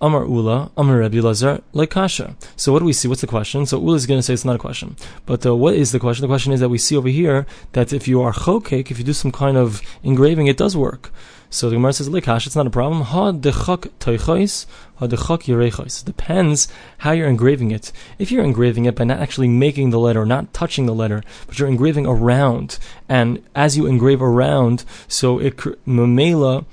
Amar 0.00 0.24
Ula, 0.24 0.70
Amar 0.76 0.98
Rabbi 0.98 1.20
Lazar, 1.20 1.62
like 1.72 1.90
Kasha. 1.90 2.36
So 2.56 2.72
what 2.72 2.80
do 2.80 2.84
we 2.84 2.92
see? 2.92 3.08
What's 3.08 3.22
the 3.22 3.26
question? 3.26 3.64
So 3.66 3.80
Ula 3.80 3.94
is 3.94 4.06
going 4.06 4.18
to 4.18 4.22
say 4.22 4.34
it's 4.34 4.44
not 4.44 4.56
a 4.56 4.58
question. 4.58 4.96
But 5.24 5.46
uh, 5.46 5.56
what 5.56 5.74
is 5.74 5.92
the 5.92 6.00
question? 6.00 6.22
The 6.22 6.28
question 6.28 6.52
is 6.52 6.60
that 6.60 6.68
we 6.68 6.78
see 6.78 6.96
over 6.96 7.08
here 7.08 7.46
that 7.72 7.92
if 7.92 8.06
you 8.06 8.20
are 8.20 8.32
chokek, 8.32 8.90
if 8.90 8.98
you 8.98 9.04
do 9.04 9.12
some 9.12 9.32
kind 9.32 9.56
of 9.56 9.80
engraving, 10.02 10.48
it 10.48 10.56
does 10.56 10.76
work. 10.76 11.10
So 11.48 11.70
the 11.70 11.76
Gemara 11.76 11.92
says, 11.92 12.08
Lekash, 12.08 12.46
it's 12.46 12.56
not 12.56 12.66
a 12.66 12.70
problem. 12.70 13.02
Ha 13.02 13.32
dechak 13.32 13.88
toichos, 14.00 14.66
ha 14.96 15.06
dechak 15.06 15.44
yerechos. 15.44 16.04
Depends 16.04 16.68
how 16.98 17.12
you're 17.12 17.28
engraving 17.28 17.70
it. 17.70 17.92
If 18.18 18.30
you're 18.30 18.44
engraving 18.44 18.84
it 18.84 18.96
by 18.96 19.04
not 19.04 19.20
actually 19.20 19.48
making 19.48 19.90
the 19.90 19.98
letter, 19.98 20.26
not 20.26 20.52
touching 20.52 20.86
the 20.86 20.94
letter, 20.94 21.22
but 21.46 21.58
you're 21.58 21.68
engraving 21.68 22.06
around, 22.06 22.78
and 23.08 23.42
as 23.54 23.76
you 23.76 23.86
engrave 23.86 24.20
around, 24.20 24.84
so 25.06 25.38
it 25.38 25.56
mamela 25.86 26.66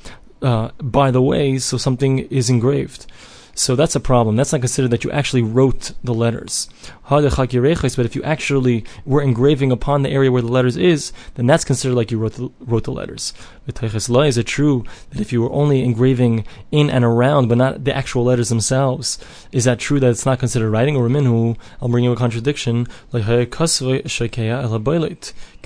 uh, 0.43 0.69
by 0.79 1.09
the 1.11 1.21
way, 1.21 1.57
so 1.57 1.77
something 1.77 2.19
is 2.19 2.49
engraved. 2.49 3.07
So 3.55 3.75
that's 3.75 3.95
a 3.95 3.99
problem. 3.99 4.35
That's 4.35 4.51
not 4.51 4.61
considered 4.61 4.89
that 4.89 5.03
you 5.03 5.11
actually 5.11 5.43
wrote 5.43 5.91
the 6.03 6.13
letters. 6.13 6.67
But 7.07 7.23
if 7.23 8.15
you 8.15 8.23
actually 8.23 8.83
were 9.05 9.21
engraving 9.21 9.71
upon 9.71 10.01
the 10.01 10.09
area 10.09 10.31
where 10.31 10.41
the 10.41 10.47
letters 10.47 10.75
is, 10.75 11.13
then 11.35 11.45
that's 11.45 11.63
considered 11.63 11.93
like 11.93 12.09
you 12.09 12.17
wrote 12.17 12.33
the, 12.33 12.49
wrote 12.59 12.85
the 12.85 12.91
letters. 12.91 13.31
Is 13.67 14.37
it 14.37 14.47
true 14.47 14.83
that 15.11 15.21
if 15.21 15.31
you 15.31 15.43
were 15.43 15.51
only 15.51 15.83
engraving 15.83 16.45
in 16.71 16.89
and 16.89 17.05
around, 17.05 17.47
but 17.47 17.59
not 17.59 17.83
the 17.83 17.95
actual 17.95 18.23
letters 18.23 18.49
themselves, 18.49 19.19
is 19.51 19.65
that 19.65 19.77
true 19.77 19.99
that 19.99 20.09
it's 20.09 20.25
not 20.25 20.39
considered 20.39 20.71
writing? 20.71 20.95
Or 20.95 21.07
minhu, 21.07 21.55
I'll 21.79 21.89
bring 21.89 22.05
you 22.05 22.11
a 22.11 22.15
contradiction. 22.15 22.87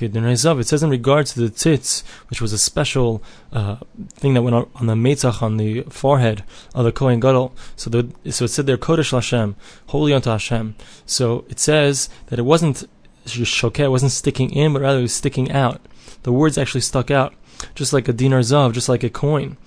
It 0.02 0.68
says 0.68 0.84
in 0.84 0.90
regards 0.90 1.34
to 1.34 1.40
the 1.40 1.50
tzitz, 1.50 2.04
which 2.30 2.42
was 2.42 2.54
a 2.54 2.58
special 2.58 3.24
uh, 3.52 3.78
thing 4.10 4.34
that 4.34 4.42
went 4.42 4.56
on, 4.56 4.70
on 4.76 4.86
the 4.88 4.94
metzach 4.94 5.42
on 5.42 5.58
the 5.58 5.82
forehead 5.84 6.44
of 6.76 6.86
the 6.86 6.92
Kohen 6.92 7.20
Gadol. 7.20 7.56
So, 7.76 7.90
the, 7.90 8.32
so 8.32 8.46
it 8.46 8.50
said 8.50 8.66
there, 8.66 8.78
Kodesh 8.78 9.12
Hashem, 9.12 9.56
holy 9.88 10.14
unto 10.14 10.30
Hashem. 10.30 10.76
So 11.06 11.46
it 11.50 11.60
says 11.60 12.10
that 12.28 12.40
it 12.40 12.44
wasn't 12.44 12.88
it 13.26 13.92
wasn't 13.92 14.12
sticking 14.12 14.52
in, 14.52 14.74
but 14.74 14.82
rather 14.82 15.00
it 15.00 15.04
was 15.04 15.14
sticking 15.14 15.52
out. 15.52 15.82
The 16.24 16.32
words 16.32 16.58
actually 16.58 16.82
stuck 16.82 17.12
out, 17.12 17.34
just 17.76 17.94
like 17.94 18.08
a 18.08 18.14
dinar 18.14 18.40
zav, 18.40 18.74
just 18.74 18.90
like 18.90 19.04
a 19.04 19.10
coin. 19.10 19.58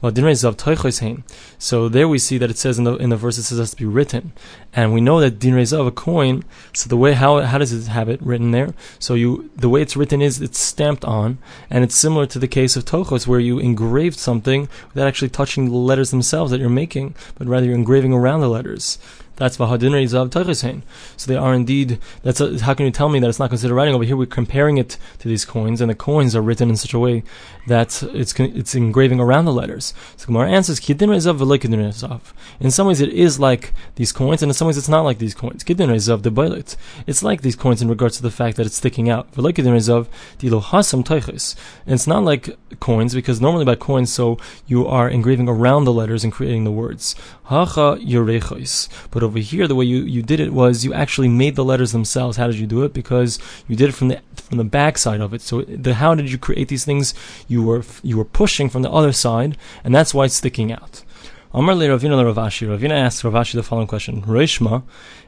So 0.00 1.88
there 1.88 2.06
we 2.08 2.18
see 2.18 2.38
that 2.38 2.50
it 2.50 2.56
says 2.56 2.78
in 2.78 2.84
the 2.84 2.94
in 2.96 3.10
the 3.10 3.16
verse 3.16 3.36
it 3.36 3.42
says 3.42 3.58
it 3.58 3.62
has 3.62 3.70
to 3.70 3.76
be 3.76 3.84
written, 3.84 4.32
and 4.72 4.94
we 4.94 5.00
know 5.00 5.18
that 5.20 5.40
din 5.40 5.58
of 5.58 5.86
a 5.86 5.90
coin. 5.90 6.44
So 6.72 6.88
the 6.88 6.96
way 6.96 7.14
how 7.14 7.40
how 7.40 7.58
does 7.58 7.72
it 7.72 7.90
have 7.90 8.08
it 8.08 8.22
written 8.22 8.52
there? 8.52 8.74
So 9.00 9.14
you 9.14 9.50
the 9.56 9.68
way 9.68 9.82
it's 9.82 9.96
written 9.96 10.22
is 10.22 10.40
it's 10.40 10.58
stamped 10.58 11.04
on, 11.04 11.38
and 11.68 11.82
it's 11.82 11.96
similar 11.96 12.26
to 12.26 12.38
the 12.38 12.46
case 12.46 12.76
of 12.76 12.84
tochos 12.84 13.26
where 13.26 13.40
you 13.40 13.58
engraved 13.58 14.18
something 14.18 14.68
without 14.94 15.08
actually 15.08 15.30
touching 15.30 15.64
the 15.64 15.76
letters 15.76 16.12
themselves 16.12 16.52
that 16.52 16.60
you're 16.60 16.70
making, 16.70 17.16
but 17.36 17.48
rather 17.48 17.66
you're 17.66 17.74
engraving 17.74 18.12
around 18.12 18.40
the 18.40 18.48
letters. 18.48 18.98
That's 19.38 19.56
v'hadinri 19.56 20.04
zav 20.04 20.30
tacheshein. 20.30 20.82
So 21.16 21.30
they 21.30 21.36
are 21.38 21.54
indeed. 21.54 21.98
That's 22.22 22.40
a, 22.40 22.58
how 22.60 22.74
can 22.74 22.86
you 22.86 22.92
tell 22.92 23.08
me 23.08 23.18
that 23.20 23.28
it's 23.28 23.38
not 23.38 23.50
considered 23.50 23.74
writing 23.74 23.94
over 23.94 24.04
here? 24.04 24.16
We're 24.16 24.26
comparing 24.26 24.78
it 24.78 24.98
to 25.20 25.28
these 25.28 25.44
coins, 25.44 25.80
and 25.80 25.90
the 25.90 25.94
coins 25.94 26.36
are 26.36 26.42
written 26.42 26.68
in 26.68 26.76
such 26.76 26.92
a 26.92 26.98
way 26.98 27.22
that 27.66 28.02
it's 28.12 28.38
it's 28.38 28.74
engraving 28.74 29.20
around 29.20 29.46
the 29.46 29.52
letters. 29.52 29.94
So 30.16 30.26
Gemara 30.26 30.50
answers 30.50 30.80
kidin 30.80 31.08
zav 31.10 31.38
v'loikidin 31.38 31.88
zav. 31.88 32.20
In 32.60 32.70
some 32.70 32.86
ways, 32.86 33.00
it 33.00 33.10
is 33.10 33.38
like 33.38 33.72
these 33.94 34.12
coins, 34.12 34.42
and 34.42 34.50
in 34.50 34.54
some 34.54 34.66
ways, 34.66 34.76
it's 34.76 34.88
not 34.88 35.02
like 35.02 35.18
these 35.18 35.34
coins. 35.34 35.64
Kidin 35.64 35.88
zav 35.94 36.22
the 36.22 36.30
boilet. 36.30 36.76
It's 37.06 37.22
like 37.22 37.42
these 37.42 37.56
coins 37.56 37.80
in 37.80 37.88
regards 37.88 38.16
to 38.18 38.22
the 38.22 38.30
fact 38.30 38.56
that 38.56 38.66
it's 38.66 38.76
sticking 38.76 39.08
out. 39.08 39.32
V'loikidin 39.32 39.74
zav 39.76 40.06
dilo 40.38 40.62
hasam. 40.62 40.98
And 41.08 41.94
it's 41.94 42.06
not 42.06 42.24
like 42.24 42.56
coins 42.80 43.14
because 43.14 43.40
normally 43.40 43.64
by 43.64 43.76
coins, 43.76 44.12
so 44.12 44.38
you 44.66 44.86
are 44.86 45.08
engraving 45.08 45.48
around 45.48 45.84
the 45.84 45.92
letters 45.92 46.24
and 46.24 46.32
creating 46.32 46.64
the 46.64 46.70
words. 46.70 47.14
Hacha 47.44 47.98
yorechos. 48.00 48.88
But 49.10 49.22
over 49.28 49.38
here, 49.38 49.68
the 49.68 49.74
way 49.74 49.84
you, 49.84 49.98
you 49.98 50.22
did 50.22 50.40
it 50.40 50.52
was 50.52 50.84
you 50.84 50.92
actually 50.92 51.28
made 51.28 51.54
the 51.54 51.64
letters 51.64 51.92
themselves. 51.92 52.36
How 52.36 52.46
did 52.46 52.56
you 52.56 52.66
do 52.66 52.82
it? 52.82 52.92
Because 52.92 53.38
you 53.68 53.76
did 53.76 53.90
it 53.90 53.92
from 53.92 54.08
the 54.08 54.20
from 54.34 54.58
the 54.58 54.64
back 54.64 54.98
side 54.98 55.20
of 55.20 55.32
it. 55.34 55.42
So 55.42 55.62
the 55.62 55.94
how 55.94 56.14
did 56.14 56.30
you 56.32 56.38
create 56.38 56.68
these 56.68 56.84
things? 56.84 57.14
You 57.46 57.62
were 57.62 57.84
you 58.02 58.16
were 58.16 58.24
pushing 58.24 58.68
from 58.68 58.82
the 58.82 58.90
other 58.90 59.12
side, 59.12 59.56
and 59.84 59.94
that's 59.94 60.12
why 60.14 60.24
it's 60.24 60.34
sticking 60.42 60.72
out. 60.72 61.04
Amar 61.52 61.74
le 61.74 61.86
Ravina 61.86 62.16
le 62.16 62.24
Rav 62.24 62.36
Ashi. 62.36 62.66
Ravina 62.66 62.96
asks 63.06 63.22
Rav 63.24 63.34
Ashi 63.34 63.54
the 63.54 63.62
following 63.62 63.86
question: 63.86 64.22
Reshma, 64.22 64.82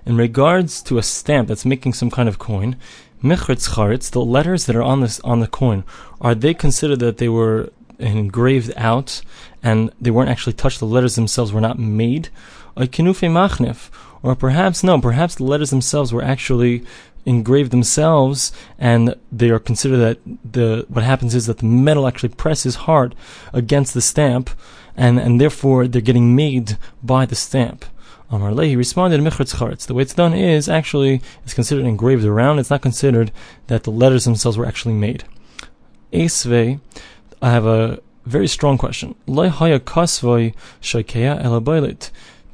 in 0.04 0.16
regards 0.16 0.83
to 0.83 0.99
a 0.99 1.02
stamp 1.02 1.49
that's 1.49 1.64
making 1.64 1.92
some 1.92 2.11
kind 2.11 2.28
of 2.28 2.38
coin, 2.38 2.76
mechritz 3.23 4.11
the 4.11 4.25
letters 4.37 4.66
that 4.66 4.76
are 4.76 4.83
on 4.83 5.00
this 5.00 5.21
on 5.21 5.40
the 5.40 5.47
coin, 5.47 5.85
are 6.21 6.35
they 6.35 6.54
considered 6.54 7.00
that 7.00 7.19
they 7.19 7.28
were 7.28 7.71
engraved 8.00 8.73
out 8.76 9.21
and 9.62 9.92
they 10.00 10.11
weren't 10.11 10.30
actually 10.30 10.54
touched, 10.54 10.78
the 10.80 10.87
letters 10.87 11.14
themselves 11.16 11.52
were 11.52 11.61
not 11.61 11.78
made. 11.78 12.30
Or 14.23 14.35
perhaps, 14.35 14.85
no, 14.85 15.00
perhaps 15.00 15.37
the 15.37 15.45
letters 15.45 15.71
themselves 15.71 16.12
were 16.12 16.23
actually 16.23 16.85
engraved 17.27 17.71
themselves 17.71 18.53
and 18.79 19.15
they 19.31 19.50
are 19.50 19.59
considered 19.59 19.99
that 19.99 20.19
the 20.53 20.87
what 20.89 21.05
happens 21.05 21.35
is 21.35 21.47
that 21.47 21.59
the 21.59 21.67
metal 21.67 22.07
actually 22.07 22.31
presses 22.31 22.77
hard 22.87 23.15
against 23.53 23.93
the 23.93 24.00
stamp 24.00 24.50
and, 24.97 25.19
and 25.19 25.41
therefore 25.41 25.87
they're 25.87 26.00
getting 26.00 26.35
made 26.35 26.79
by 27.03 27.27
the 27.27 27.35
stamp. 27.35 27.85
Amar 28.31 28.53
he 28.62 28.77
responded, 28.77 29.21
The 29.21 29.95
way 29.95 30.03
it's 30.03 30.15
done 30.15 30.35
is 30.35 30.69
actually 30.69 31.21
it's 31.45 31.55
considered 31.55 31.85
engraved 31.85 32.25
around. 32.25 32.61
It's 32.61 32.71
not 32.71 32.81
considered 32.83 33.33
that 33.67 33.83
the 33.83 33.91
letters 33.91 34.25
themselves 34.25 34.57
were 34.57 34.67
actually 34.67 34.95
made. 34.95 35.25
Esve, 36.12 36.81
I 37.43 37.50
have 37.50 37.67
a 37.67 37.99
very 38.27 38.47
strong 38.47 38.79
question. 38.79 39.17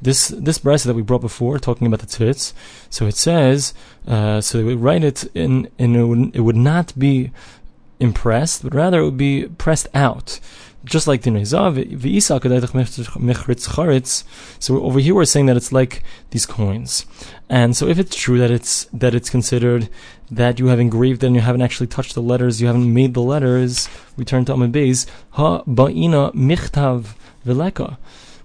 This 0.01 0.27
this 0.27 0.59
brisa 0.59 0.85
that 0.85 0.93
we 0.93 1.01
brought 1.01 1.21
before, 1.21 1.57
talking 1.57 1.87
about 1.87 2.01
the 2.01 2.07
tzitz, 2.07 2.53
so 2.89 3.07
it 3.07 3.15
says, 3.15 3.73
uh, 4.07 4.41
so 4.41 4.63
we 4.63 4.75
write 4.75 5.03
it 5.03 5.23
in, 5.33 5.69
in 5.77 5.95
it 5.95 6.03
would, 6.03 6.35
it 6.35 6.41
would 6.41 6.55
not 6.55 6.97
be 6.97 7.31
impressed, 7.99 8.63
but 8.63 8.73
rather 8.73 8.99
it 8.99 9.05
would 9.05 9.17
be 9.17 9.47
pressed 9.57 9.87
out. 9.93 10.39
Just 10.85 11.07
like 11.07 11.23
the 11.23 11.31
Nezav, 11.31 11.73
so 14.59 14.83
over 14.83 14.99
here 14.99 15.15
we're 15.15 15.25
saying 15.25 15.45
that 15.47 15.57
it's 15.57 15.73
like 15.73 16.03
these 16.29 16.45
coins. 16.45 17.05
And 17.49 17.75
so 17.75 17.87
if 17.87 17.99
it's 17.99 18.15
true 18.15 18.37
that 18.37 18.51
it's 18.51 18.85
that 18.93 19.13
it's 19.13 19.29
considered 19.29 19.89
that 20.31 20.59
you 20.59 20.67
have 20.67 20.79
engraved 20.79 21.25
and 21.25 21.35
you 21.35 21.41
haven't 21.41 21.61
actually 21.61 21.87
touched 21.87 22.13
the 22.13 22.21
letters, 22.21 22.61
you 22.61 22.67
haven't 22.67 22.93
made 22.93 23.15
the 23.15 23.21
letters, 23.21 23.89
we 24.15 24.23
turn 24.23 24.45
to 24.45 24.53
Amid 24.53 24.71
Beis, 24.71 25.07
ha 25.31 25.63
ba'ina 25.63 26.33
michtav 26.33 27.15
veleka 27.45 27.97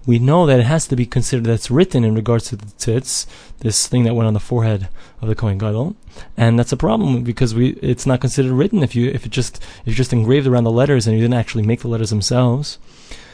we 0.05 0.19
know 0.19 0.45
that 0.45 0.59
it 0.59 0.65
has 0.65 0.87
to 0.87 0.95
be 0.95 1.05
considered 1.05 1.45
that's 1.45 1.71
written 1.71 2.03
in 2.03 2.15
regards 2.15 2.49
to 2.49 2.55
the 2.55 2.65
tzitz, 2.65 3.25
this 3.59 3.87
thing 3.87 4.03
that 4.03 4.15
went 4.15 4.27
on 4.27 4.33
the 4.33 4.39
forehead 4.39 4.89
of 5.21 5.27
the 5.27 5.35
Kohen 5.35 5.57
Gadol, 5.57 5.95
and 6.35 6.59
that's 6.59 6.71
a 6.71 6.77
problem 6.77 7.23
because 7.23 7.55
we 7.55 7.71
it's 7.81 8.05
not 8.05 8.21
considered 8.21 8.51
written 8.51 8.83
if 8.83 8.95
you 8.95 9.09
if 9.09 9.25
it 9.25 9.31
just 9.31 9.63
if 9.85 9.87
you 9.87 9.93
just 9.93 10.13
engraved 10.13 10.47
around 10.47 10.65
the 10.65 10.71
letters 10.71 11.07
and 11.07 11.15
you 11.15 11.21
didn't 11.21 11.39
actually 11.39 11.63
make 11.63 11.81
the 11.81 11.87
letters 11.87 12.09
themselves. 12.09 12.77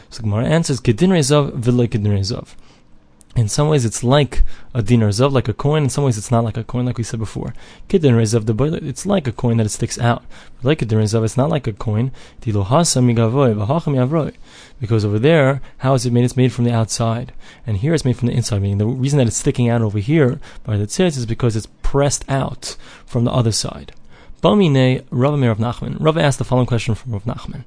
So 0.09 0.21
Gemara 0.21 0.45
answers 0.45 0.79
Kedin 0.79 1.09
Rezov 1.09 1.51
v'lo 1.51 1.87
Kedin 1.87 2.11
Rezov. 2.11 2.55
In 3.35 3.47
some 3.47 3.69
ways, 3.69 3.85
it's 3.85 4.03
like 4.03 4.43
a 4.73 4.81
dinar 4.81 5.09
zav, 5.09 5.31
like 5.31 5.47
a 5.47 5.53
coin. 5.53 5.83
In 5.83 5.89
some 5.89 6.03
ways, 6.03 6.17
it's 6.17 6.31
not 6.31 6.43
like 6.43 6.57
a 6.57 6.63
coin, 6.63 6.85
like 6.85 6.97
we 6.97 7.03
said 7.03 7.19
before. 7.19 7.53
Kidin 7.87 8.15
rezav 8.15 8.45
the 8.45 8.85
it's 8.85 9.05
like 9.05 9.27
a 9.27 9.31
coin 9.31 9.57
that 9.57 9.65
it 9.65 9.69
sticks 9.69 9.99
out. 9.99 10.23
But 10.57 10.65
like 10.65 10.81
a 10.81 10.85
dinar 10.85 11.03
zav, 11.03 11.23
it's 11.23 11.37
not 11.37 11.49
like 11.49 11.67
a 11.67 11.73
coin. 11.73 12.11
Because 14.79 15.05
over 15.05 15.19
there, 15.19 15.61
how 15.77 15.93
is 15.93 16.05
it 16.05 16.13
made? 16.13 16.23
It's 16.25 16.37
made 16.37 16.51
from 16.51 16.65
the 16.65 16.73
outside, 16.73 17.31
and 17.65 17.77
here 17.77 17.93
it's 17.93 18.05
made 18.05 18.17
from 18.17 18.27
the 18.27 18.33
inside. 18.33 18.61
Meaning 18.61 18.79
the 18.79 18.87
reason 18.87 19.19
that 19.19 19.27
it's 19.27 19.37
sticking 19.37 19.69
out 19.69 19.81
over 19.81 19.99
here 19.99 20.39
by 20.63 20.77
the 20.77 20.87
tzitz 20.87 21.17
is 21.17 21.25
because 21.25 21.55
it's 21.55 21.67
pressed 21.81 22.25
out 22.27 22.75
from 23.05 23.25
the 23.25 23.31
other 23.31 23.51
side. 23.51 23.93
Bamine 24.41 25.03
Rav 25.11 25.39
Rav 25.39 25.57
Nachman. 25.57 25.97
Rav 25.99 26.17
asked 26.17 26.37
the 26.37 26.45
following 26.45 26.65
question 26.65 26.95
from 26.95 27.11
Rav 27.11 27.25
Nachman. 27.25 27.65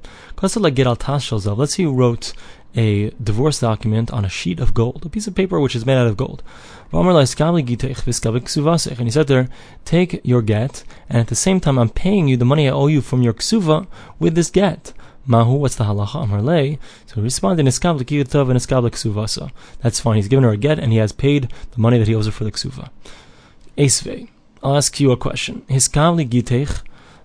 Let's 1.59 1.75
say 1.75 1.83
you 1.83 1.93
wrote 1.93 2.33
a 2.75 3.11
divorce 3.23 3.61
document 3.61 4.11
on 4.11 4.25
a 4.25 4.31
sheet 4.31 4.59
of 4.59 4.73
gold, 4.73 5.05
a 5.05 5.11
piece 5.11 5.27
of 5.27 5.35
paper 5.35 5.61
which 5.61 5.77
is 5.77 5.85
made 5.85 5.99
out 5.99 6.07
of 6.07 6.17
gold. 6.17 6.43
And 6.91 7.07
he 9.07 9.11
said 9.11 9.27
there, 9.27 9.49
take 9.85 10.21
your 10.25 10.41
get, 10.41 10.85
and 11.11 11.19
at 11.19 11.27
the 11.27 11.35
same 11.35 11.61
time 11.61 11.79
I'm 11.79 11.91
paying 11.91 12.29
you 12.29 12.39
the 12.39 12.47
money 12.47 12.67
I 12.69 12.73
owe 12.73 12.87
you 12.87 13.03
from 13.03 13.21
your 13.23 13.35
ksuva 13.35 13.87
with 14.19 14.35
this 14.35 14.49
get. 14.49 14.95
Mahu, 15.27 15.55
what's 15.57 15.77
the 15.77 15.85
halacha? 15.85 16.25
Amar 16.25 16.41
lei. 16.41 16.79
So 17.07 17.17
he 17.17 17.21
responded, 17.21 17.67
Niskablik 17.67 18.07
yitav 18.07 18.51
and 18.51 18.59
niskablik 18.59 18.93
ksuvasa. 18.93 19.51
That's 19.81 20.01
fine. 20.01 20.17
He's 20.17 20.27
given 20.27 20.43
her 20.43 20.51
a 20.51 20.57
get, 20.57 20.79
and 20.79 20.91
he 20.91 20.99
has 20.99 21.13
paid 21.13 21.53
the 21.73 21.81
money 21.81 21.99
that 21.99 22.09
he 22.09 22.15
owes 22.15 22.27
her 22.27 22.33
for 22.33 22.45
the 22.45 22.51
ksuva. 22.51 22.89
Esve. 23.79 24.29
I'll 24.63 24.77
ask 24.77 25.01
you 25.01 25.11
a 25.11 25.17
question. 25.17 25.63
Hiskablik 25.69 26.29
gitech 26.29 26.83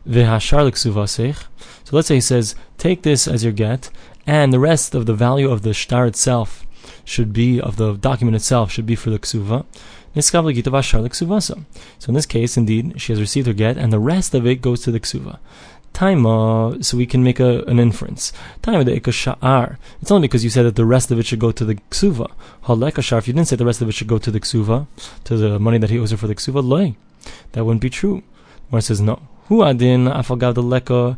v'hashar 0.08 0.72
ksuvasech. 0.72 1.46
So 1.84 1.96
let's 1.96 2.08
say 2.08 2.16
he 2.16 2.22
says, 2.22 2.56
take 2.78 3.04
this 3.04 3.28
as 3.28 3.44
your 3.44 3.54
get, 3.54 3.92
and 4.26 4.52
the 4.52 4.60
rest 4.60 4.96
of 4.96 5.06
the 5.06 5.14
value 5.14 5.50
of 5.50 5.62
the 5.62 5.74
shtar 5.74 6.08
itself 6.08 6.66
should 7.06 7.32
be 7.34 7.62
of 7.62 7.76
the 7.78 7.94
document 7.94 8.36
itself 8.36 8.72
should 8.72 8.86
be 8.86 8.96
for 8.96 9.10
the 9.10 9.20
ksuva. 9.20 9.66
So 12.00 12.08
in 12.08 12.14
this 12.16 12.26
case, 12.26 12.58
indeed, 12.58 13.00
she 13.00 13.12
has 13.12 13.20
received 13.22 13.46
her 13.46 13.54
get, 13.54 13.78
and 13.78 13.94
the 13.94 14.00
rest 14.00 14.34
of 14.34 14.48
it 14.48 14.62
goes 14.62 14.82
to 14.82 14.92
the 14.92 15.00
ksuva. 15.00 15.38
Taima, 15.94 16.80
uh, 16.80 16.82
so 16.82 16.98
we 16.98 17.06
can 17.06 17.24
make 17.24 17.40
a, 17.40 17.62
an 17.64 17.80
inference. 17.80 18.34
Taima 18.64 18.84
the 18.84 19.00
sha'ar. 19.00 19.78
It's 20.02 20.12
only 20.12 20.28
because 20.28 20.44
you 20.44 20.50
said 20.50 20.64
that 20.64 20.76
the 20.76 20.86
rest 20.86 21.12
of 21.12 21.20
it 21.20 21.28
should 21.28 21.40
go 21.40 21.52
to 21.52 21.64
the 21.64 21.76
ksuva. 21.76 22.32
Haleka 22.64 23.18
if 23.18 23.28
you 23.28 23.34
didn't 23.34 23.48
say 23.48 23.56
the 23.56 23.66
rest 23.66 23.82
of 23.82 23.90
it 23.90 23.94
should 23.94 24.08
go 24.08 24.18
to 24.18 24.32
the 24.32 24.40
ksuva, 24.40 24.88
to 25.24 25.38
the 25.38 25.60
money 25.60 25.78
that 25.78 25.90
he 25.90 26.00
owes 26.00 26.12
her 26.12 26.18
for 26.18 26.28
the 26.28 26.36
ksuva, 26.36 26.64
loy. 26.64 26.96
That 27.54 27.66
wouldn't 27.66 27.82
be 27.82 27.90
true. 27.90 28.24
It 28.72 28.82
says 28.82 29.02
no. 29.02 29.22
Hu 29.48 29.64
adin 29.64 30.06
afagav 30.06 30.56
the 30.56 30.62
leka. 30.62 31.18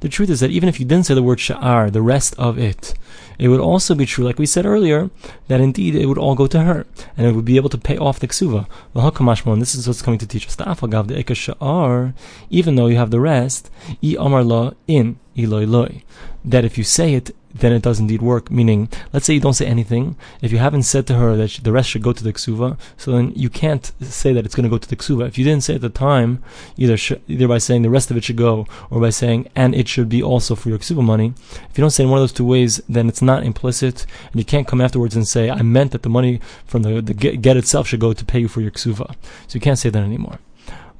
The 0.00 0.08
truth 0.08 0.30
is 0.30 0.38
that 0.40 0.52
even 0.52 0.68
if 0.68 0.78
you 0.78 0.86
didn't 0.86 1.06
say 1.06 1.14
the 1.14 1.24
word 1.24 1.38
sha'ar, 1.38 1.92
the 1.92 2.02
rest 2.02 2.36
of 2.38 2.56
it, 2.56 2.94
it 3.36 3.48
would 3.48 3.58
also 3.60 3.96
be 3.96 4.06
true, 4.06 4.24
like 4.24 4.38
we 4.38 4.46
said 4.46 4.64
earlier, 4.64 5.10
that 5.48 5.60
indeed 5.60 5.96
it 5.96 6.06
would 6.06 6.18
all 6.18 6.36
go 6.36 6.46
to 6.46 6.62
her, 6.62 6.86
and 7.16 7.26
it 7.26 7.34
would 7.34 7.44
be 7.44 7.56
able 7.56 7.68
to 7.70 7.78
pay 7.78 7.98
off 7.98 8.20
the 8.20 8.28
ksuva. 8.28 8.66
And 8.94 9.60
this 9.60 9.74
is 9.74 9.88
what's 9.88 10.02
coming 10.02 10.18
to 10.20 10.26
teach 10.26 10.46
us. 10.46 10.54
The 10.54 10.64
afagav 10.64 11.08
the 11.08 12.14
even 12.48 12.76
though 12.76 12.86
you 12.86 12.96
have 12.96 13.10
the 13.10 13.20
rest, 13.20 13.70
i 14.02 14.16
amar 14.18 14.44
la 14.44 14.72
in 14.86 15.18
iloi 15.36 15.68
loi. 15.68 16.02
That 16.44 16.64
if 16.64 16.78
you 16.78 16.84
say 16.84 17.14
it, 17.14 17.34
then 17.60 17.72
it 17.72 17.82
does 17.82 18.00
indeed 18.00 18.22
work. 18.22 18.50
Meaning, 18.50 18.88
let's 19.12 19.26
say 19.26 19.34
you 19.34 19.40
don't 19.40 19.54
say 19.54 19.66
anything. 19.66 20.16
If 20.42 20.52
you 20.52 20.58
haven't 20.58 20.84
said 20.84 21.06
to 21.08 21.14
her 21.14 21.36
that 21.36 21.60
the 21.62 21.72
rest 21.72 21.90
should 21.90 22.02
go 22.02 22.12
to 22.12 22.24
the 22.24 22.32
ksuva, 22.32 22.78
so 22.96 23.12
then 23.12 23.32
you 23.34 23.50
can't 23.50 23.92
say 24.00 24.32
that 24.32 24.44
it's 24.44 24.54
going 24.54 24.64
to 24.64 24.70
go 24.70 24.78
to 24.78 24.88
the 24.88 24.96
ksuva. 24.96 25.26
If 25.26 25.38
you 25.38 25.44
didn't 25.44 25.64
say 25.64 25.74
at 25.74 25.80
the 25.80 25.88
time, 25.88 26.42
either 26.76 26.96
sh- 26.96 27.12
either 27.28 27.48
by 27.48 27.58
saying 27.58 27.82
the 27.82 27.90
rest 27.90 28.10
of 28.10 28.16
it 28.16 28.24
should 28.24 28.36
go, 28.36 28.66
or 28.90 29.00
by 29.00 29.10
saying 29.10 29.48
and 29.54 29.74
it 29.74 29.88
should 29.88 30.08
be 30.08 30.22
also 30.22 30.54
for 30.54 30.68
your 30.68 30.78
ksuva 30.78 31.02
money. 31.02 31.34
If 31.70 31.78
you 31.78 31.82
don't 31.82 31.90
say 31.90 32.04
in 32.04 32.10
one 32.10 32.18
of 32.18 32.22
those 32.22 32.32
two 32.32 32.44
ways, 32.44 32.80
then 32.88 33.08
it's 33.08 33.22
not 33.22 33.44
implicit, 33.44 34.06
and 34.30 34.36
you 34.40 34.44
can't 34.44 34.68
come 34.68 34.80
afterwards 34.80 35.16
and 35.16 35.26
say 35.26 35.50
I 35.50 35.62
meant 35.62 35.92
that 35.92 36.02
the 36.02 36.08
money 36.08 36.40
from 36.64 36.82
the, 36.82 37.00
the 37.00 37.14
get, 37.14 37.42
get 37.42 37.56
itself 37.56 37.88
should 37.88 38.00
go 38.00 38.12
to 38.12 38.24
pay 38.24 38.40
you 38.40 38.48
for 38.48 38.60
your 38.60 38.70
ksuva. 38.70 39.14
So 39.46 39.54
you 39.54 39.60
can't 39.60 39.78
say 39.78 39.90
that 39.90 40.02
anymore 40.02 40.38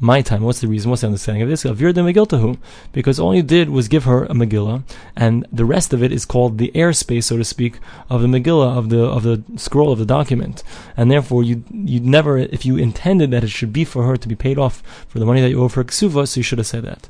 my 0.01 0.23
time. 0.23 0.43
What's 0.43 0.61
the 0.61 0.69
reason? 0.69 0.91
What's 0.91 1.03
the 1.03 1.09
understanding 1.09 1.43
of 1.43 1.49
this? 1.49 1.63
The 1.63 1.73
Megillahu? 1.73 2.59
Because 2.93 3.19
all 3.19 3.35
you 3.35 3.43
did 3.43 3.71
was 3.71 3.89
give 3.89 4.05
her 4.05 4.25
a 4.25 4.35
Megillah, 4.35 4.83
and 5.17 5.47
the 5.53 5.65
rest 5.65 5.93
of 5.93 6.03
it 6.03 6.13
is 6.13 6.25
called 6.25 6.59
the 6.59 6.71
airspace, 6.75 7.25
so 7.25 7.37
to 7.37 7.45
speak, 7.45 7.79
of 8.11 8.23
the 8.23 8.29
Megillah, 8.29 8.77
of 8.77 8.89
the 8.91 9.03
of 9.03 9.23
the 9.23 9.43
scroll 9.57 9.93
of 9.93 9.99
the 9.99 10.07
document. 10.07 10.63
And 10.97 11.11
therefore, 11.11 11.43
you 11.43 11.65
you 11.71 12.01
never, 12.01 12.39
if 12.39 12.67
you 12.67 12.77
intended 12.77 13.31
that 13.31 13.45
it 13.45 13.51
should 13.51 13.73
be 13.73 13.85
for 13.85 14.05
her 14.05 14.17
to 14.17 14.29
be 14.29 14.35
paid 14.35 14.59
off 14.59 14.83
for 15.09 15.19
the 15.19 15.27
money 15.27 15.41
that 15.41 15.51
you 15.51 15.63
owe 15.63 15.69
for 15.69 15.85
ksuva, 15.85 16.29
so 16.29 16.41
you 16.41 16.45
should 16.45 16.59
have 16.59 16.67
said 16.67 16.85
that. 16.85 17.09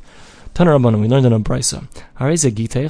Tanarabbanim, 0.55 1.03
we 1.03 1.09
learned 1.09 1.27
in 1.27 1.35
a 1.35 1.41
brisa. 1.41 1.87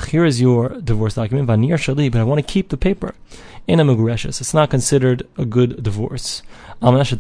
Here 0.09 0.25
is 0.25 0.41
your 0.41 0.69
divorce 0.69 1.15
document, 1.15 1.49
but 1.49 2.21
I 2.21 2.23
want 2.23 2.47
to 2.47 2.53
keep 2.53 2.69
the 2.69 2.77
paper 2.77 3.13
in 3.67 3.81
a 3.81 3.85
mugreshes. 3.85 4.41
It's 4.41 4.55
not 4.55 4.71
considered 4.71 5.27
a 5.37 5.45
good 5.45 5.83
divorce. 5.83 6.43
But 6.81 7.01
if 7.01 7.13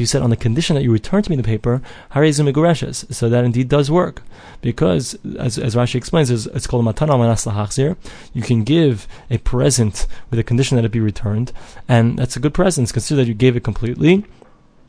you 0.00 0.06
said 0.06 0.22
on 0.22 0.30
the 0.30 0.36
condition 0.36 0.74
that 0.74 0.82
you 0.82 0.90
return 0.90 1.22
to 1.22 1.30
me 1.30 1.36
the 1.36 1.42
paper, 1.42 1.82
so 2.12 3.28
that 3.28 3.44
indeed 3.44 3.68
does 3.68 3.90
work. 3.90 4.22
Because, 4.62 5.18
as, 5.38 5.58
as 5.58 5.74
Rashi 5.74 5.96
explains, 5.96 6.30
it's, 6.30 6.46
it's 6.46 6.66
called 6.66 6.84
matana 6.84 7.10
manasla 7.10 7.96
You 8.32 8.42
can 8.42 8.64
give 8.64 9.06
a 9.30 9.38
present 9.38 10.06
with 10.30 10.38
a 10.38 10.44
condition 10.44 10.76
that 10.76 10.84
it 10.84 10.92
be 10.92 11.00
returned, 11.00 11.52
and 11.88 12.18
that's 12.18 12.36
a 12.36 12.40
good 12.40 12.54
present. 12.54 12.92
Consider 12.92 13.22
that 13.22 13.28
you 13.28 13.34
gave 13.34 13.56
it 13.56 13.64
completely. 13.64 14.24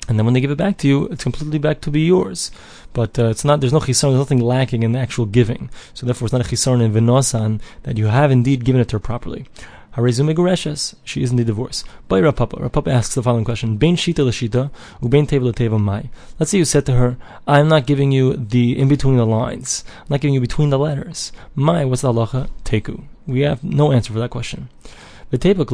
And 0.08 0.18
then 0.18 0.26
when 0.26 0.34
they 0.34 0.42
give 0.42 0.52
it 0.52 0.58
back 0.58 0.78
to 0.80 0.88
you, 0.88 1.06
it's 1.08 1.24
completely 1.24 1.60
back 1.60 1.80
to 1.82 1.92
be 1.92 2.02
yours. 2.02 2.52
But 2.92 3.20
uh, 3.20 3.28
it's 3.28 3.46
not. 3.46 3.62
There's 3.62 3.72
no 3.72 3.80
chisaron. 3.80 4.12
There's 4.12 4.16
nothing 4.16 4.42
lacking 4.42 4.84
in 4.84 4.94
the 4.94 5.00
actual 5.00 5.26
giving. 5.26 5.70
So 5.94 6.06
therefore, 6.06 6.26
it's 6.26 6.34
not 6.34 6.46
a 6.46 6.50
chisaron 6.50 6.82
in 6.82 6.92
venosan 6.92 7.62
that 7.84 7.98
you 7.98 8.08
have 8.08 8.32
indeed 8.32 8.66
given 8.66 8.82
it 8.82 8.90
to 8.90 8.96
her 8.96 9.00
properly. 9.00 9.46
Megureshes. 9.96 10.96
She 11.04 11.22
is 11.22 11.32
in 11.32 11.38
the 11.38 11.44
divorce. 11.44 11.84
By 12.08 12.20
Rav 12.22 12.36
Papa. 12.36 12.58
Rapapa 12.58 12.92
asks 12.92 13.16
the 13.16 13.24
following 13.24 13.46
question: 13.46 13.78
Bein 13.78 13.96
shita 13.96 14.26
l'shita, 14.26 14.72
ubein 15.02 15.28
teva 15.28 15.46
l'teva 15.46 15.80
mai. 15.80 16.10
Let's 16.40 16.52
say 16.52 16.60
you 16.60 16.66
said 16.66 16.86
to 16.86 16.94
her, 16.94 17.18
"I'm 17.48 17.68
not 17.68 17.86
giving 17.86 18.12
you 18.12 18.36
the 18.36 18.78
in 18.80 18.88
between 18.88 19.18
the 19.18 19.26
lines. 19.26 19.84
I'm 20.02 20.08
not 20.10 20.22
giving 20.22 20.34
you 20.34 20.42
between 20.42 20.70
the 20.70 20.80
letters. 20.80 21.32
Mai, 21.56 21.86
what's 21.86 22.02
the 22.02 22.14
halacha? 22.14 22.50
Teku. 22.64 23.04
We 23.28 23.42
have 23.42 23.64
no 23.64 23.92
answer 23.92 24.14
for 24.14 24.20
that 24.20 24.32
question. 24.32 24.70
Why 25.32 25.38
can't 25.38 25.66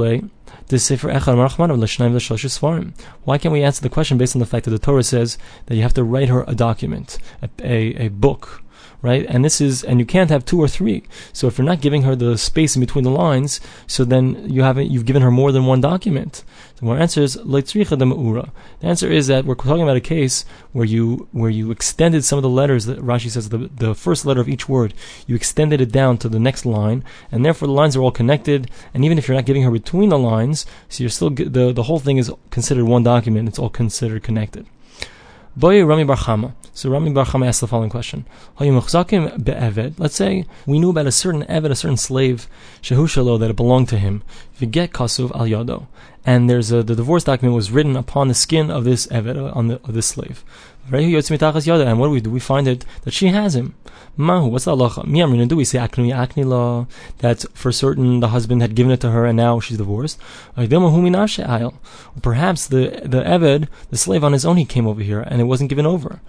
we 3.52 3.64
answer 3.64 3.82
the 3.82 3.90
question 3.92 4.18
based 4.20 4.36
on 4.36 4.40
the 4.40 4.46
fact 4.46 4.66
that 4.66 4.72
the 4.72 4.78
Torah 4.78 5.02
says 5.02 5.38
that 5.66 5.76
you 5.76 5.82
have 5.82 5.96
to 5.96 6.04
write 6.04 6.30
her 6.30 6.44
a 6.48 6.54
document, 6.54 7.18
a, 7.42 7.50
a, 7.64 8.06
a 8.06 8.10
book, 8.10 8.62
right? 9.02 9.26
And 9.28 9.44
this 9.46 9.62
is, 9.62 9.84
and 9.84 10.00
you 10.00 10.06
can't 10.06 10.30
have 10.30 10.46
two 10.46 10.60
or 10.60 10.68
three. 10.68 11.04
So 11.34 11.48
if 11.48 11.58
you're 11.58 11.66
not 11.66 11.82
giving 11.82 12.04
her 12.04 12.16
the 12.16 12.38
space 12.38 12.76
in 12.76 12.80
between 12.80 13.04
the 13.04 13.12
lines, 13.12 13.60
so 13.86 14.04
then 14.04 14.50
you 14.50 14.64
haven't, 14.64 14.92
you've 14.92 15.06
given 15.06 15.22
her 15.22 15.32
more 15.32 15.52
than 15.52 15.66
one 15.66 15.82
document. 15.82 16.44
The 16.80 16.92
answer 16.92 17.24
is 17.24 17.34
The 17.34 18.52
answer 18.82 19.12
is 19.12 19.28
that 19.28 19.46
we're 19.46 19.56
talking 19.56 19.82
about 19.82 19.98
a 19.98 20.02
case 20.02 20.46
where 20.74 20.86
you 20.86 21.28
where 21.32 21.50
you 21.50 21.72
extended 21.72 22.24
some 22.24 22.38
of 22.38 22.44
the 22.44 22.50
letters 22.50 22.86
that 22.86 23.00
Rashi 23.00 23.32
says 23.32 23.50
the 23.50 23.58
the 23.58 23.96
first 23.96 24.28
letter 24.28 24.42
of 24.42 24.48
each 24.48 24.70
word 24.70 24.94
you 25.26 25.36
extended 25.36 25.82
it 25.82 25.92
down 25.92 26.20
to 26.20 26.30
the 26.30 26.40
next 26.40 26.68
line, 26.68 27.04
and 27.32 27.44
therefore 27.44 27.68
the 27.68 27.74
lines 27.74 27.96
are 27.96 28.02
all 28.02 28.12
connected. 28.12 28.70
And 28.94 29.04
even 29.04 29.18
if 29.18 29.28
you're 29.28 29.36
not 29.36 29.46
giving 29.46 29.64
her 29.64 29.72
between 29.72 30.10
the 30.10 30.20
lines, 30.20 30.68
so 30.88 31.04
you're 31.04 31.10
still 31.10 31.32
the 31.32 31.74
the 31.74 31.84
whole 31.84 32.00
thing 32.00 32.18
is 32.18 32.32
considered 32.52 32.86
one 32.86 33.02
document. 33.02 33.50
It's 33.50 33.58
all 33.58 33.72
considered 33.72 34.22
connected. 34.22 34.68
Boy 35.56 35.84
Rami 35.84 36.04
bar 36.04 36.18
Chama. 36.18 36.54
So 36.78 36.92
Rami 36.92 37.10
bar 37.10 37.26
Chama 37.26 37.48
asked 37.48 37.62
the 37.62 37.68
following 37.68 37.90
question: 37.90 38.28
Let's 38.60 40.16
say 40.16 40.46
we 40.68 40.78
knew 40.78 40.92
about 40.92 41.08
a 41.08 41.12
certain 41.12 41.42
eved, 41.46 41.72
a 41.72 41.76
certain 41.76 41.98
slave, 41.98 42.48
shehu 42.84 43.40
that 43.40 43.50
it 43.50 43.56
belonged 43.56 43.90
to 43.90 43.98
him. 43.98 44.22
Viget 44.60 44.90
kasuv 44.90 45.32
al 45.32 45.48
yado, 45.48 45.88
and 46.24 46.48
there's 46.48 46.72
a, 46.72 46.84
the 46.84 46.96
divorce 46.96 47.24
document 47.24 47.56
was 47.56 47.72
written 47.72 47.96
upon 47.96 48.28
the 48.28 48.36
skin 48.36 48.70
of 48.70 48.84
this 48.84 49.08
eved, 49.08 49.56
on 49.56 49.70
the, 49.70 49.82
of 49.86 49.96
this 49.96 50.06
slave. 50.06 50.44
And 50.92 52.00
what 52.00 52.06
do 52.06 52.12
we 52.12 52.22
do? 52.22 52.30
We 52.30 52.40
find 52.40 52.68
it 52.68 52.86
that 53.02 53.12
she 53.12 53.30
has 53.30 53.56
him. 53.56 53.74
Mahu, 54.16 54.48
what's 54.48 54.66
the 54.66 54.76
halacha? 54.76 55.48
Do 55.48 55.56
we 55.56 55.66
say 55.66 55.80
akni 55.80 56.14
akni 56.16 56.46
law 56.46 56.86
that 57.18 57.44
for 57.56 57.72
certain 57.72 58.20
the 58.20 58.28
husband 58.28 58.62
had 58.62 58.76
given 58.76 58.92
it 58.92 59.02
to 59.02 59.10
her 59.10 59.26
and 59.26 59.36
now 59.36 59.60
she's 59.60 59.80
divorced? 59.80 60.20
Perhaps 60.56 60.70
the 60.70 60.70
the 63.04 63.24
eved, 63.24 63.68
the 63.90 63.98
slave 63.98 64.24
on 64.24 64.34
his 64.34 64.46
own, 64.46 64.58
he 64.58 64.66
came 64.66 64.86
over 64.86 65.02
here 65.02 65.22
and 65.22 65.42
it 65.42 65.46
wasn't 65.46 65.72
given 65.72 65.88
over. 65.88 66.22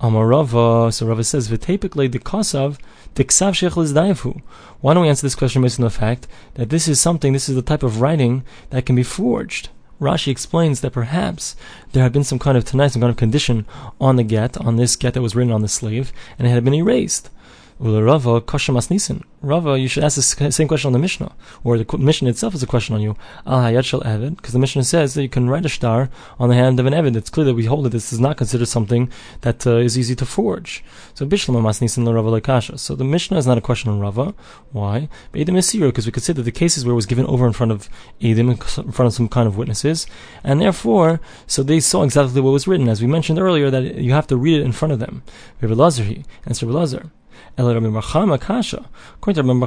Amarava, 0.00 0.92
so 0.92 1.06
Rava 1.06 1.22
says, 1.22 1.48
V'tepikle 1.48 2.10
the 2.10 2.18
kosav, 2.18 2.78
Diksav 3.14 3.52
shech 3.52 4.42
Why 4.80 4.94
don't 4.94 5.02
we 5.02 5.08
answer 5.08 5.26
this 5.26 5.34
question 5.34 5.60
based 5.60 5.78
on 5.78 5.84
the 5.84 5.90
fact 5.90 6.26
that 6.54 6.70
this 6.70 6.88
is 6.88 7.00
something, 7.00 7.32
this 7.32 7.48
is 7.48 7.54
the 7.54 7.62
type 7.62 7.82
of 7.82 8.00
writing 8.00 8.42
that 8.70 8.86
can 8.86 8.96
be 8.96 9.02
forged. 9.02 9.68
Rashi 10.00 10.28
explains 10.28 10.80
that 10.80 10.92
perhaps 10.92 11.54
there 11.92 12.02
had 12.02 12.12
been 12.12 12.24
some 12.24 12.38
kind 12.38 12.56
of 12.56 12.64
tanai, 12.64 12.88
some 12.88 13.02
kind 13.02 13.10
of 13.10 13.18
condition 13.18 13.66
on 14.00 14.16
the 14.16 14.22
get, 14.22 14.56
on 14.56 14.76
this 14.76 14.96
get 14.96 15.12
that 15.12 15.22
was 15.22 15.36
written 15.36 15.52
on 15.52 15.60
the 15.60 15.68
slave, 15.68 16.12
and 16.38 16.48
it 16.48 16.50
had 16.50 16.64
been 16.64 16.72
erased. 16.72 17.28
Rava 17.80 18.42
nisin. 18.90 19.24
Rava, 19.40 19.78
you 19.78 19.88
should 19.88 20.04
ask 20.04 20.16
the 20.16 20.52
same 20.52 20.68
question 20.68 20.88
on 20.88 20.92
the 20.92 20.98
Mishnah, 20.98 21.34
or 21.64 21.78
the 21.78 21.96
Mishnah 21.96 22.28
itself 22.28 22.54
is 22.54 22.62
a 22.62 22.66
question 22.66 22.94
on 22.94 23.00
you. 23.00 23.16
Al 23.46 23.60
hayat 23.60 23.86
shel 23.86 24.02
evid, 24.02 24.36
because 24.36 24.52
the 24.52 24.58
Mishnah 24.58 24.84
says 24.84 25.14
that 25.14 25.22
you 25.22 25.30
can 25.30 25.48
write 25.48 25.64
a 25.64 25.70
star 25.70 26.10
on 26.38 26.50
the 26.50 26.54
hand 26.54 26.78
of 26.78 26.84
an 26.84 26.92
evid. 26.92 27.16
It's 27.16 27.30
clear 27.30 27.46
that 27.46 27.54
we 27.54 27.64
hold 27.64 27.86
that 27.86 27.90
this 27.92 28.12
is 28.12 28.20
not 28.20 28.36
considered 28.36 28.68
something 28.68 29.10
that 29.40 29.66
uh, 29.66 29.76
is 29.76 29.96
easy 29.96 30.14
to 30.16 30.26
forge. 30.26 30.84
So 31.14 31.24
Bishlam 31.24 31.54
masnisin 31.62 32.12
Rava 32.12 32.28
lekasha. 32.28 32.78
So 32.78 32.94
the 32.94 33.04
Mishnah 33.04 33.38
is 33.38 33.46
not 33.46 33.56
a 33.56 33.62
question 33.62 33.90
on 33.90 33.98
Rava. 33.98 34.34
Why? 34.72 35.08
Edim 35.32 35.56
is 35.56 35.72
because 35.72 36.04
we 36.04 36.12
that 36.12 36.42
the 36.42 36.52
cases 36.52 36.84
where 36.84 36.92
it 36.92 36.96
was 36.96 37.06
given 37.06 37.24
over 37.24 37.46
in 37.46 37.54
front 37.54 37.72
of 37.72 37.88
Edim, 38.20 38.50
in 38.50 38.92
front 38.92 39.06
of 39.06 39.14
some 39.14 39.28
kind 39.30 39.46
of 39.46 39.56
witnesses, 39.56 40.06
and 40.44 40.60
therefore, 40.60 41.18
so 41.46 41.62
they 41.62 41.80
saw 41.80 42.02
exactly 42.02 42.42
what 42.42 42.50
was 42.50 42.68
written. 42.68 42.90
As 42.90 43.00
we 43.00 43.06
mentioned 43.06 43.38
earlier, 43.38 43.70
that 43.70 43.94
you 43.94 44.12
have 44.12 44.26
to 44.26 44.36
read 44.36 44.60
it 44.60 44.64
in 44.64 44.72
front 44.72 44.92
of 44.92 44.98
them. 44.98 45.22
Rabbi 45.62 45.72
Lazar, 45.72 46.04
he 46.04 46.24
answered 46.44 46.66
Rabbi 46.66 46.78
Lazar. 46.78 47.10
According 47.56 47.82
to 47.82 47.88
Rabbi 47.88 47.92
bar 47.92 48.02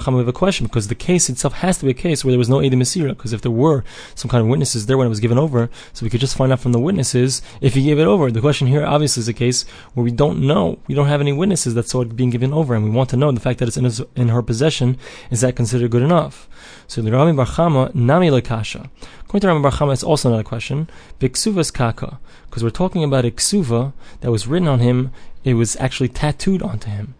Chama, 0.01 0.13
we 0.13 0.19
have 0.19 0.27
a 0.27 0.33
question 0.33 0.65
because 0.65 0.87
the 0.87 0.95
case 0.95 1.29
itself 1.29 1.53
has 1.53 1.77
to 1.77 1.85
be 1.85 1.91
a 1.91 1.93
case 1.93 2.23
where 2.23 2.31
there 2.31 2.39
was 2.39 2.49
no 2.49 2.57
Edim 2.57 2.75
Mesira. 2.75 3.09
Because 3.09 3.33
if 3.33 3.41
there 3.41 3.51
were 3.51 3.83
some 4.15 4.29
kind 4.29 4.41
of 4.41 4.47
witnesses 4.47 4.85
there 4.85 4.97
when 4.97 5.05
it 5.05 5.09
was 5.09 5.19
given 5.19 5.37
over, 5.37 5.69
so 5.93 6.03
we 6.03 6.09
could 6.09 6.19
just 6.19 6.35
find 6.35 6.51
out 6.51 6.59
from 6.59 6.71
the 6.71 6.79
witnesses 6.79 7.41
if 7.61 7.75
he 7.75 7.83
gave 7.83 7.99
it 7.99 8.07
over. 8.07 8.31
The 8.31 8.41
question 8.41 8.67
here 8.67 8.85
obviously 8.85 9.21
is 9.21 9.27
a 9.27 9.33
case 9.33 9.65
where 9.93 10.03
we 10.03 10.11
don't 10.11 10.39
know, 10.41 10.79
we 10.87 10.95
don't 10.95 11.07
have 11.07 11.21
any 11.21 11.33
witnesses 11.33 11.73
that 11.75 11.87
saw 11.87 12.01
it 12.01 12.15
being 12.15 12.29
given 12.29 12.53
over, 12.53 12.73
and 12.73 12.83
we 12.83 12.89
want 12.89 13.09
to 13.11 13.17
know 13.17 13.31
the 13.31 13.39
fact 13.39 13.59
that 13.59 13.67
it's 13.67 13.77
in, 13.77 13.83
his, 13.83 14.01
in 14.15 14.29
her 14.29 14.41
possession. 14.41 14.97
Is 15.29 15.41
that 15.41 15.55
considered 15.55 15.91
good 15.91 16.03
enough? 16.03 16.47
So 16.87 17.01
the 17.01 17.11
Rabbi 17.11 17.31
bar 17.33 17.45
Chama 17.45 17.93
nami 17.93 18.29
lekasha. 18.29 18.89
According 19.21 19.41
to 19.41 19.47
Rabbi 19.47 19.61
bar 19.61 19.71
Chama, 19.71 19.93
it's 19.93 20.03
also 20.03 20.29
another 20.29 20.43
question. 20.43 20.89
Biksuvas 21.19 21.71
kaka, 21.73 22.19
because 22.49 22.63
we're 22.63 22.69
talking 22.69 23.03
about 23.03 23.25
a 23.25 23.31
ksuva 23.31 23.93
that 24.21 24.31
was 24.31 24.47
written 24.47 24.67
on 24.67 24.79
him. 24.79 25.11
It 25.43 25.55
was 25.55 25.75
actually 25.75 26.07
tattooed 26.07 26.61
onto 26.61 26.89
him. 26.89 27.15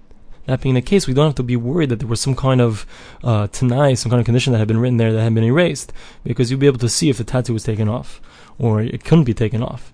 That 0.45 0.61
being 0.61 0.75
the 0.75 0.81
case, 0.81 1.07
we 1.07 1.13
don't 1.13 1.27
have 1.27 1.35
to 1.35 1.43
be 1.43 1.55
worried 1.55 1.89
that 1.89 1.99
there 1.99 2.07
was 2.07 2.19
some 2.19 2.35
kind 2.35 2.59
of 2.59 2.85
uh, 3.23 3.47
tanai, 3.47 3.95
some 3.95 4.09
kind 4.09 4.19
of 4.19 4.25
condition 4.25 4.51
that 4.51 4.59
had 4.59 4.67
been 4.67 4.79
written 4.79 4.97
there 4.97 5.13
that 5.13 5.21
had 5.21 5.33
been 5.33 5.43
erased, 5.43 5.93
because 6.23 6.51
you'd 6.51 6.59
be 6.59 6.67
able 6.67 6.79
to 6.79 6.89
see 6.89 7.09
if 7.09 7.17
the 7.17 7.23
tattoo 7.23 7.53
was 7.53 7.63
taken 7.63 7.87
off, 7.87 8.19
or 8.59 8.81
it 8.81 9.05
couldn't 9.05 9.23
be 9.23 9.33
taken 9.33 9.63
off. 9.63 9.93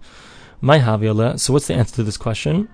My 0.62 0.80
haviyala. 0.80 1.40
So 1.40 1.54
what's 1.54 1.68
the 1.68 1.76
answer 1.76 1.96
to 1.98 2.04
this 2.04 2.18
question? 2.18 2.68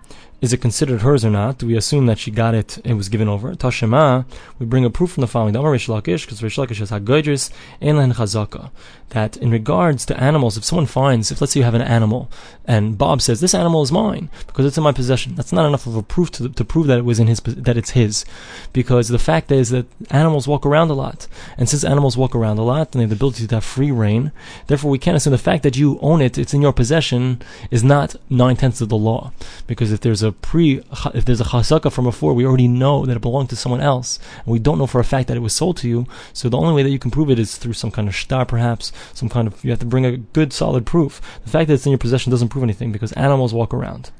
Is 0.45 0.53
it 0.53 0.61
considered 0.61 1.01
hers 1.01 1.25
or 1.25 1.31
not? 1.31 1.57
Do 1.57 1.65
we 1.65 1.75
assume 1.75 2.05
that 2.05 2.19
she 2.19 2.29
got 2.29 2.53
it, 2.53 2.77
it 2.85 2.93
was 2.93 3.09
given 3.09 3.27
over? 3.27 3.55
Tashema, 3.55 4.25
we 4.59 4.67
bring 4.67 4.85
a 4.85 4.91
proof 4.91 5.13
from 5.13 5.21
the 5.21 5.27
following. 5.27 5.55
Rish 5.55 5.87
Lakish, 5.87 6.23
because 6.25 6.43
Rish 6.43 6.57
Lakish 6.57 6.79
is 6.79 6.91
Hagoidris, 6.91 7.49
and 7.81 7.97
Chazaka. 8.13 8.69
That 9.09 9.37
in 9.37 9.49
regards 9.49 10.05
to 10.05 10.19
animals, 10.21 10.55
if 10.55 10.63
someone 10.63 10.85
finds, 10.85 11.31
if 11.31 11.41
let's 11.41 11.53
say 11.53 11.61
you 11.61 11.63
have 11.63 11.73
an 11.73 11.81
animal, 11.81 12.29
and 12.65 12.95
Bob 12.95 13.23
says, 13.23 13.39
this 13.39 13.55
animal 13.55 13.81
is 13.81 13.91
mine, 13.91 14.29
because 14.45 14.65
it's 14.65 14.77
in 14.77 14.83
my 14.83 14.91
possession, 14.91 15.33
that's 15.33 15.51
not 15.51 15.65
enough 15.65 15.87
of 15.87 15.95
a 15.95 16.03
proof 16.03 16.29
to, 16.31 16.49
to 16.49 16.65
prove 16.65 16.85
that 16.87 16.99
it 16.99 17.05
was 17.05 17.19
in 17.19 17.25
his, 17.25 17.39
that 17.39 17.77
it's 17.77 17.91
his. 17.91 18.23
Because 18.71 19.07
the 19.07 19.17
fact 19.17 19.51
is 19.51 19.71
that 19.71 19.87
animals 20.11 20.47
walk 20.47 20.63
around 20.63 20.91
a 20.91 20.93
lot. 20.93 21.27
And 21.57 21.67
since 21.67 21.83
animals 21.83 22.17
walk 22.17 22.35
around 22.35 22.59
a 22.59 22.63
lot, 22.63 22.93
and 22.93 22.99
they 22.99 23.03
have 23.03 23.09
the 23.09 23.15
ability 23.15 23.47
to 23.47 23.55
have 23.55 23.63
free 23.63 23.91
reign, 23.91 24.31
therefore 24.67 24.91
we 24.91 24.99
can't 24.99 25.17
assume 25.17 25.31
the 25.31 25.39
fact 25.39 25.63
that 25.63 25.77
you 25.77 25.97
own 26.01 26.21
it, 26.21 26.37
it's 26.37 26.53
in 26.53 26.61
your 26.61 26.73
possession, 26.73 27.41
is 27.71 27.83
not 27.83 28.15
nine 28.29 28.57
tenths 28.57 28.81
of 28.81 28.89
the 28.89 28.97
law. 28.97 29.31
Because 29.65 29.91
if 29.91 30.01
there's 30.01 30.23
a 30.23 30.34
pre, 30.41 30.81
if 31.13 31.25
there's 31.25 31.41
a 31.41 31.45
chazaka 31.45 31.91
from 31.91 32.05
before, 32.05 32.33
we 32.33 32.45
already 32.45 32.67
know 32.67 33.05
that 33.05 33.15
it 33.15 33.21
belonged 33.21 33.49
to 33.49 33.55
someone 33.55 33.81
else, 33.81 34.19
and 34.45 34.53
we 34.53 34.59
don't 34.59 34.77
know 34.77 34.87
for 34.87 34.99
a 34.99 35.03
fact 35.03 35.27
that 35.27 35.37
it 35.37 35.41
was 35.41 35.53
sold 35.53 35.77
to 35.77 35.89
you. 35.89 36.05
So 36.33 36.49
the 36.49 36.57
only 36.57 36.73
way 36.73 36.83
that 36.83 36.91
you 36.91 36.99
can 36.99 37.11
prove 37.11 37.29
it 37.29 37.39
is 37.39 37.57
through 37.57 37.73
some 37.73 37.91
kind 37.91 38.07
of 38.07 38.15
shtar, 38.15 38.45
perhaps 38.45 38.91
some 39.13 39.29
kind 39.29 39.47
of. 39.47 39.63
You 39.63 39.71
have 39.71 39.79
to 39.79 39.85
bring 39.85 40.05
a 40.05 40.17
good, 40.17 40.53
solid 40.53 40.85
proof. 40.85 41.21
The 41.43 41.49
fact 41.49 41.67
that 41.67 41.73
it's 41.73 41.85
in 41.85 41.91
your 41.91 41.99
possession 41.99 42.31
doesn't 42.31 42.49
prove 42.49 42.63
anything 42.63 42.91
because 42.91 43.11
animals 43.13 43.53
walk 43.53 43.73
around. 43.73 44.11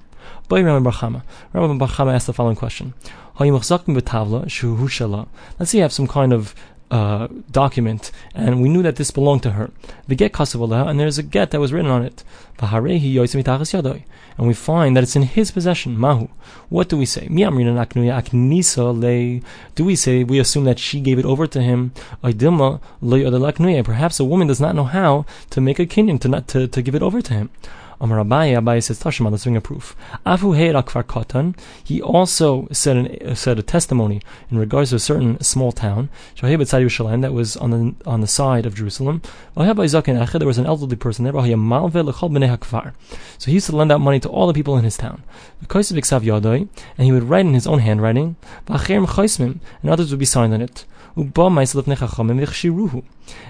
Rabbi 0.49 0.79
bar 0.79 0.93
Chama. 0.93 1.23
Rabbi 1.53 1.77
bar 1.77 1.87
Chama 1.87 2.13
asked 2.13 2.27
the 2.27 2.33
following 2.33 2.55
question: 2.55 2.93
Let's 3.39 3.67
say 5.71 5.77
you 5.77 5.81
have 5.81 5.93
some 5.93 6.07
kind 6.07 6.33
of 6.33 6.55
uh, 6.91 7.27
document, 7.51 8.11
and 8.35 8.61
we 8.61 8.67
knew 8.67 8.83
that 8.83 8.97
this 8.97 9.11
belonged 9.11 9.43
to 9.43 9.51
her. 9.51 9.71
The 10.07 10.15
get 10.15 10.37
and 10.37 10.99
there's 10.99 11.17
a 11.17 11.23
get 11.23 11.51
that 11.51 11.61
was 11.61 11.71
written 11.71 11.89
on 11.89 12.03
it. 12.03 12.25
And 14.37 14.47
we 14.47 14.53
find 14.53 14.97
that 14.97 15.03
it's 15.03 15.15
in 15.15 15.21
his 15.21 15.51
possession. 15.51 15.97
Mahu. 15.97 16.27
What 16.67 16.89
do 16.89 16.97
we 16.97 17.05
say? 17.05 17.27
Do 17.27 17.35
we 19.85 19.95
say 19.95 20.25
we 20.25 20.39
assume 20.39 20.65
that 20.65 20.79
she 20.79 20.99
gave 20.99 21.17
it 21.17 21.25
over 21.25 21.47
to 21.47 21.61
him? 21.61 21.93
Perhaps 22.21 24.19
a 24.19 24.25
woman 24.25 24.47
does 24.47 24.59
not 24.59 24.75
know 24.75 24.83
how 24.83 25.25
to 25.51 25.61
make 25.61 25.79
a 25.79 25.85
kinyan 25.85 26.19
to 26.19 26.27
not 26.27 26.49
to, 26.49 26.67
to 26.67 26.81
give 26.81 26.95
it 26.95 27.01
over 27.01 27.21
to 27.21 27.33
him. 27.33 27.49
Amar 27.99 28.19
Abaye, 28.19 28.57
Abaye 28.57 28.83
says, 28.83 28.99
Tashma, 28.99 29.31
let's 29.31 29.43
bring 29.43 29.55
a 29.55 29.61
proof. 29.61 29.95
Afu 30.25 30.55
Kfar 30.83 31.03
Katan, 31.03 31.57
he 31.83 32.01
also 32.01 32.67
said, 32.71 32.97
an, 32.97 33.35
said 33.35 33.57
a 33.59 33.63
testimony 33.63 34.21
in 34.51 34.57
regards 34.57 34.89
to 34.89 34.97
a 34.97 34.99
certain 34.99 35.41
small 35.41 35.71
town, 35.71 36.09
that 36.41 37.31
was 37.33 37.57
on 37.57 37.71
the, 37.71 37.95
on 38.05 38.21
the 38.21 38.27
side 38.27 38.65
of 38.65 38.75
Jerusalem. 38.75 39.21
There 39.55 39.73
was 39.73 39.93
an 39.93 40.65
elderly 40.65 40.95
person 40.95 41.23
there, 41.23 41.33
so 41.33 41.41
he 43.45 43.53
used 43.53 43.67
to 43.67 43.75
lend 43.75 43.91
out 43.91 44.01
money 44.01 44.19
to 44.19 44.29
all 44.29 44.47
the 44.47 44.53
people 44.53 44.77
in 44.77 44.83
his 44.83 44.97
town. 44.97 45.23
And 45.69 47.05
he 47.05 47.11
would 47.11 47.23
write 47.23 47.45
in 47.45 47.53
his 47.53 47.67
own 47.67 47.79
handwriting, 47.79 48.35
and 48.67 49.89
others 49.89 50.11
would 50.11 50.19
be 50.19 50.25
signed 50.25 50.53
on 50.53 50.61
it. 50.61 50.85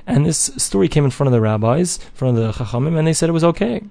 And 0.07 0.25
this 0.25 0.51
story 0.57 0.87
came 0.87 1.03
in 1.05 1.11
front 1.11 1.27
of 1.27 1.31
the 1.33 1.41
rabbis, 1.41 1.97
in 1.97 2.03
front 2.13 2.37
of 2.37 2.43
the 2.43 2.51
chachamim, 2.63 2.97
and 2.97 3.07
they 3.07 3.13
said 3.13 3.29
it 3.29 3.33
was 3.33 3.43
okay. 3.43 3.81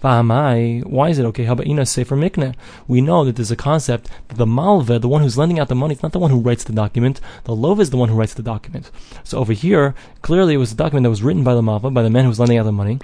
Why 0.00 1.08
is 1.08 1.18
it 1.18 1.24
okay? 1.26 1.44
Habaina 1.44 1.86
Sefer 1.86 2.16
Mikne. 2.16 2.54
We 2.86 3.00
know 3.00 3.24
that 3.24 3.36
there's 3.36 3.50
a 3.50 3.56
concept 3.56 4.08
that 4.28 4.36
the 4.36 4.46
Malva, 4.46 4.98
the 4.98 5.08
one 5.08 5.22
who's 5.22 5.36
lending 5.36 5.58
out 5.58 5.68
the 5.68 5.74
money, 5.74 5.94
is 5.94 6.02
not 6.02 6.12
the 6.12 6.18
one 6.18 6.30
who 6.30 6.40
writes 6.40 6.64
the 6.64 6.72
document. 6.72 7.20
The 7.44 7.54
Lov 7.54 7.80
is 7.80 7.90
the 7.90 7.96
one 7.96 8.08
who 8.08 8.14
writes 8.14 8.34
the 8.34 8.42
document. 8.42 8.90
So 9.24 9.38
over 9.38 9.52
here, 9.52 9.94
clearly 10.22 10.54
it 10.54 10.58
was 10.58 10.72
a 10.72 10.76
document 10.76 11.04
that 11.04 11.10
was 11.10 11.22
written 11.22 11.42
by 11.42 11.54
the 11.54 11.62
Malva, 11.62 11.90
by 11.90 12.02
the 12.02 12.10
man 12.10 12.24
who 12.24 12.28
was 12.28 12.38
lending 12.38 12.58
out 12.58 12.64
the 12.64 12.72
money. 12.72 13.00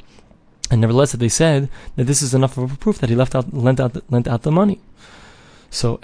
And 0.71 0.81
nevertheless, 0.81 1.13
they 1.13 1.29
said 1.29 1.69
that 1.97 2.05
this 2.05 2.23
is 2.23 2.33
enough 2.33 2.57
of 2.57 2.73
a 2.73 2.77
proof 2.77 2.99
that 2.99 3.11
he 3.11 3.17
left 3.17 3.35
out, 3.35 3.53
lent 3.53 3.81
out, 3.81 4.11
lent 4.11 4.27
out 4.27 4.43
the 4.43 4.51
money. 4.53 4.81
So 5.75 5.99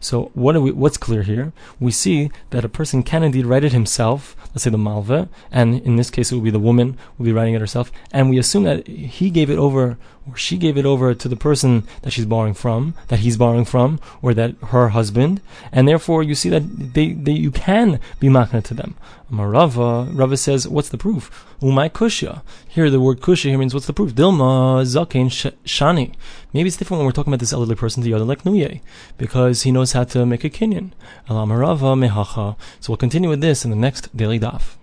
So 0.00 0.30
what 0.32 0.60
we, 0.62 0.72
what's 0.72 0.96
clear 0.96 1.22
here? 1.22 1.52
We 1.78 1.90
see 1.92 2.30
that 2.48 2.64
a 2.64 2.68
person 2.68 3.02
can 3.02 3.22
indeed 3.22 3.44
write 3.44 3.62
it 3.62 3.72
himself. 3.72 4.34
Let's 4.54 4.64
say 4.64 4.70
the 4.70 4.78
malva, 4.78 5.28
and 5.50 5.80
in 5.82 5.96
this 5.96 6.08
case 6.08 6.32
it 6.32 6.34
will 6.34 6.42
be 6.42 6.50
the 6.50 6.58
woman 6.58 6.96
will 7.18 7.26
be 7.26 7.32
writing 7.32 7.52
it 7.52 7.60
herself, 7.60 7.92
and 8.10 8.30
we 8.30 8.38
assume 8.38 8.64
that 8.64 8.86
he 8.86 9.28
gave 9.28 9.50
it 9.50 9.58
over 9.58 9.98
or 10.28 10.36
she 10.36 10.56
gave 10.56 10.76
it 10.76 10.86
over 10.86 11.14
to 11.14 11.28
the 11.28 11.36
person 11.36 11.86
that 12.02 12.12
she's 12.12 12.26
borrowing 12.26 12.54
from, 12.54 12.94
that 13.08 13.20
he's 13.20 13.36
borrowing 13.36 13.64
from, 13.64 14.00
or 14.20 14.34
that 14.34 14.54
her 14.68 14.90
husband, 14.90 15.40
and 15.72 15.88
therefore 15.88 16.22
you 16.22 16.34
see 16.34 16.48
that 16.48 16.94
they, 16.94 17.12
they 17.12 17.32
you 17.32 17.50
can 17.50 17.98
be 18.20 18.28
makna 18.28 18.62
to 18.62 18.74
them. 18.74 18.94
Marava, 19.30 20.08
Rava 20.12 20.36
says, 20.36 20.68
what's 20.68 20.90
the 20.90 20.98
proof? 20.98 21.46
Umay 21.60 21.90
kushya. 21.90 22.42
Here 22.68 22.90
the 22.90 23.00
word 23.00 23.20
kushya 23.20 23.50
here 23.50 23.58
means 23.58 23.72
what's 23.72 23.86
the 23.86 23.92
proof? 23.92 24.14
Dilma 24.14 24.82
zakein 24.84 25.28
shani. 25.64 26.14
Maybe 26.52 26.68
it's 26.68 26.76
different 26.76 26.98
when 26.98 27.06
we're 27.06 27.12
talking 27.12 27.32
about 27.32 27.40
this 27.40 27.52
elderly 27.52 27.74
person, 27.74 28.02
the 28.02 28.12
other 28.12 28.24
like 28.24 28.42
nuye, 28.42 28.80
because 29.16 29.62
he 29.62 29.72
knows 29.72 29.92
how 29.92 30.04
to 30.04 30.26
make 30.26 30.44
a 30.44 30.50
kinyan. 30.50 30.92
Alamarava 31.28 31.96
mehacha. 31.96 32.56
So 32.80 32.92
we'll 32.92 32.98
continue 32.98 33.30
with 33.30 33.40
this 33.40 33.64
in 33.64 33.70
the 33.70 33.76
next 33.76 34.14
daily 34.14 34.38
daf. 34.38 34.76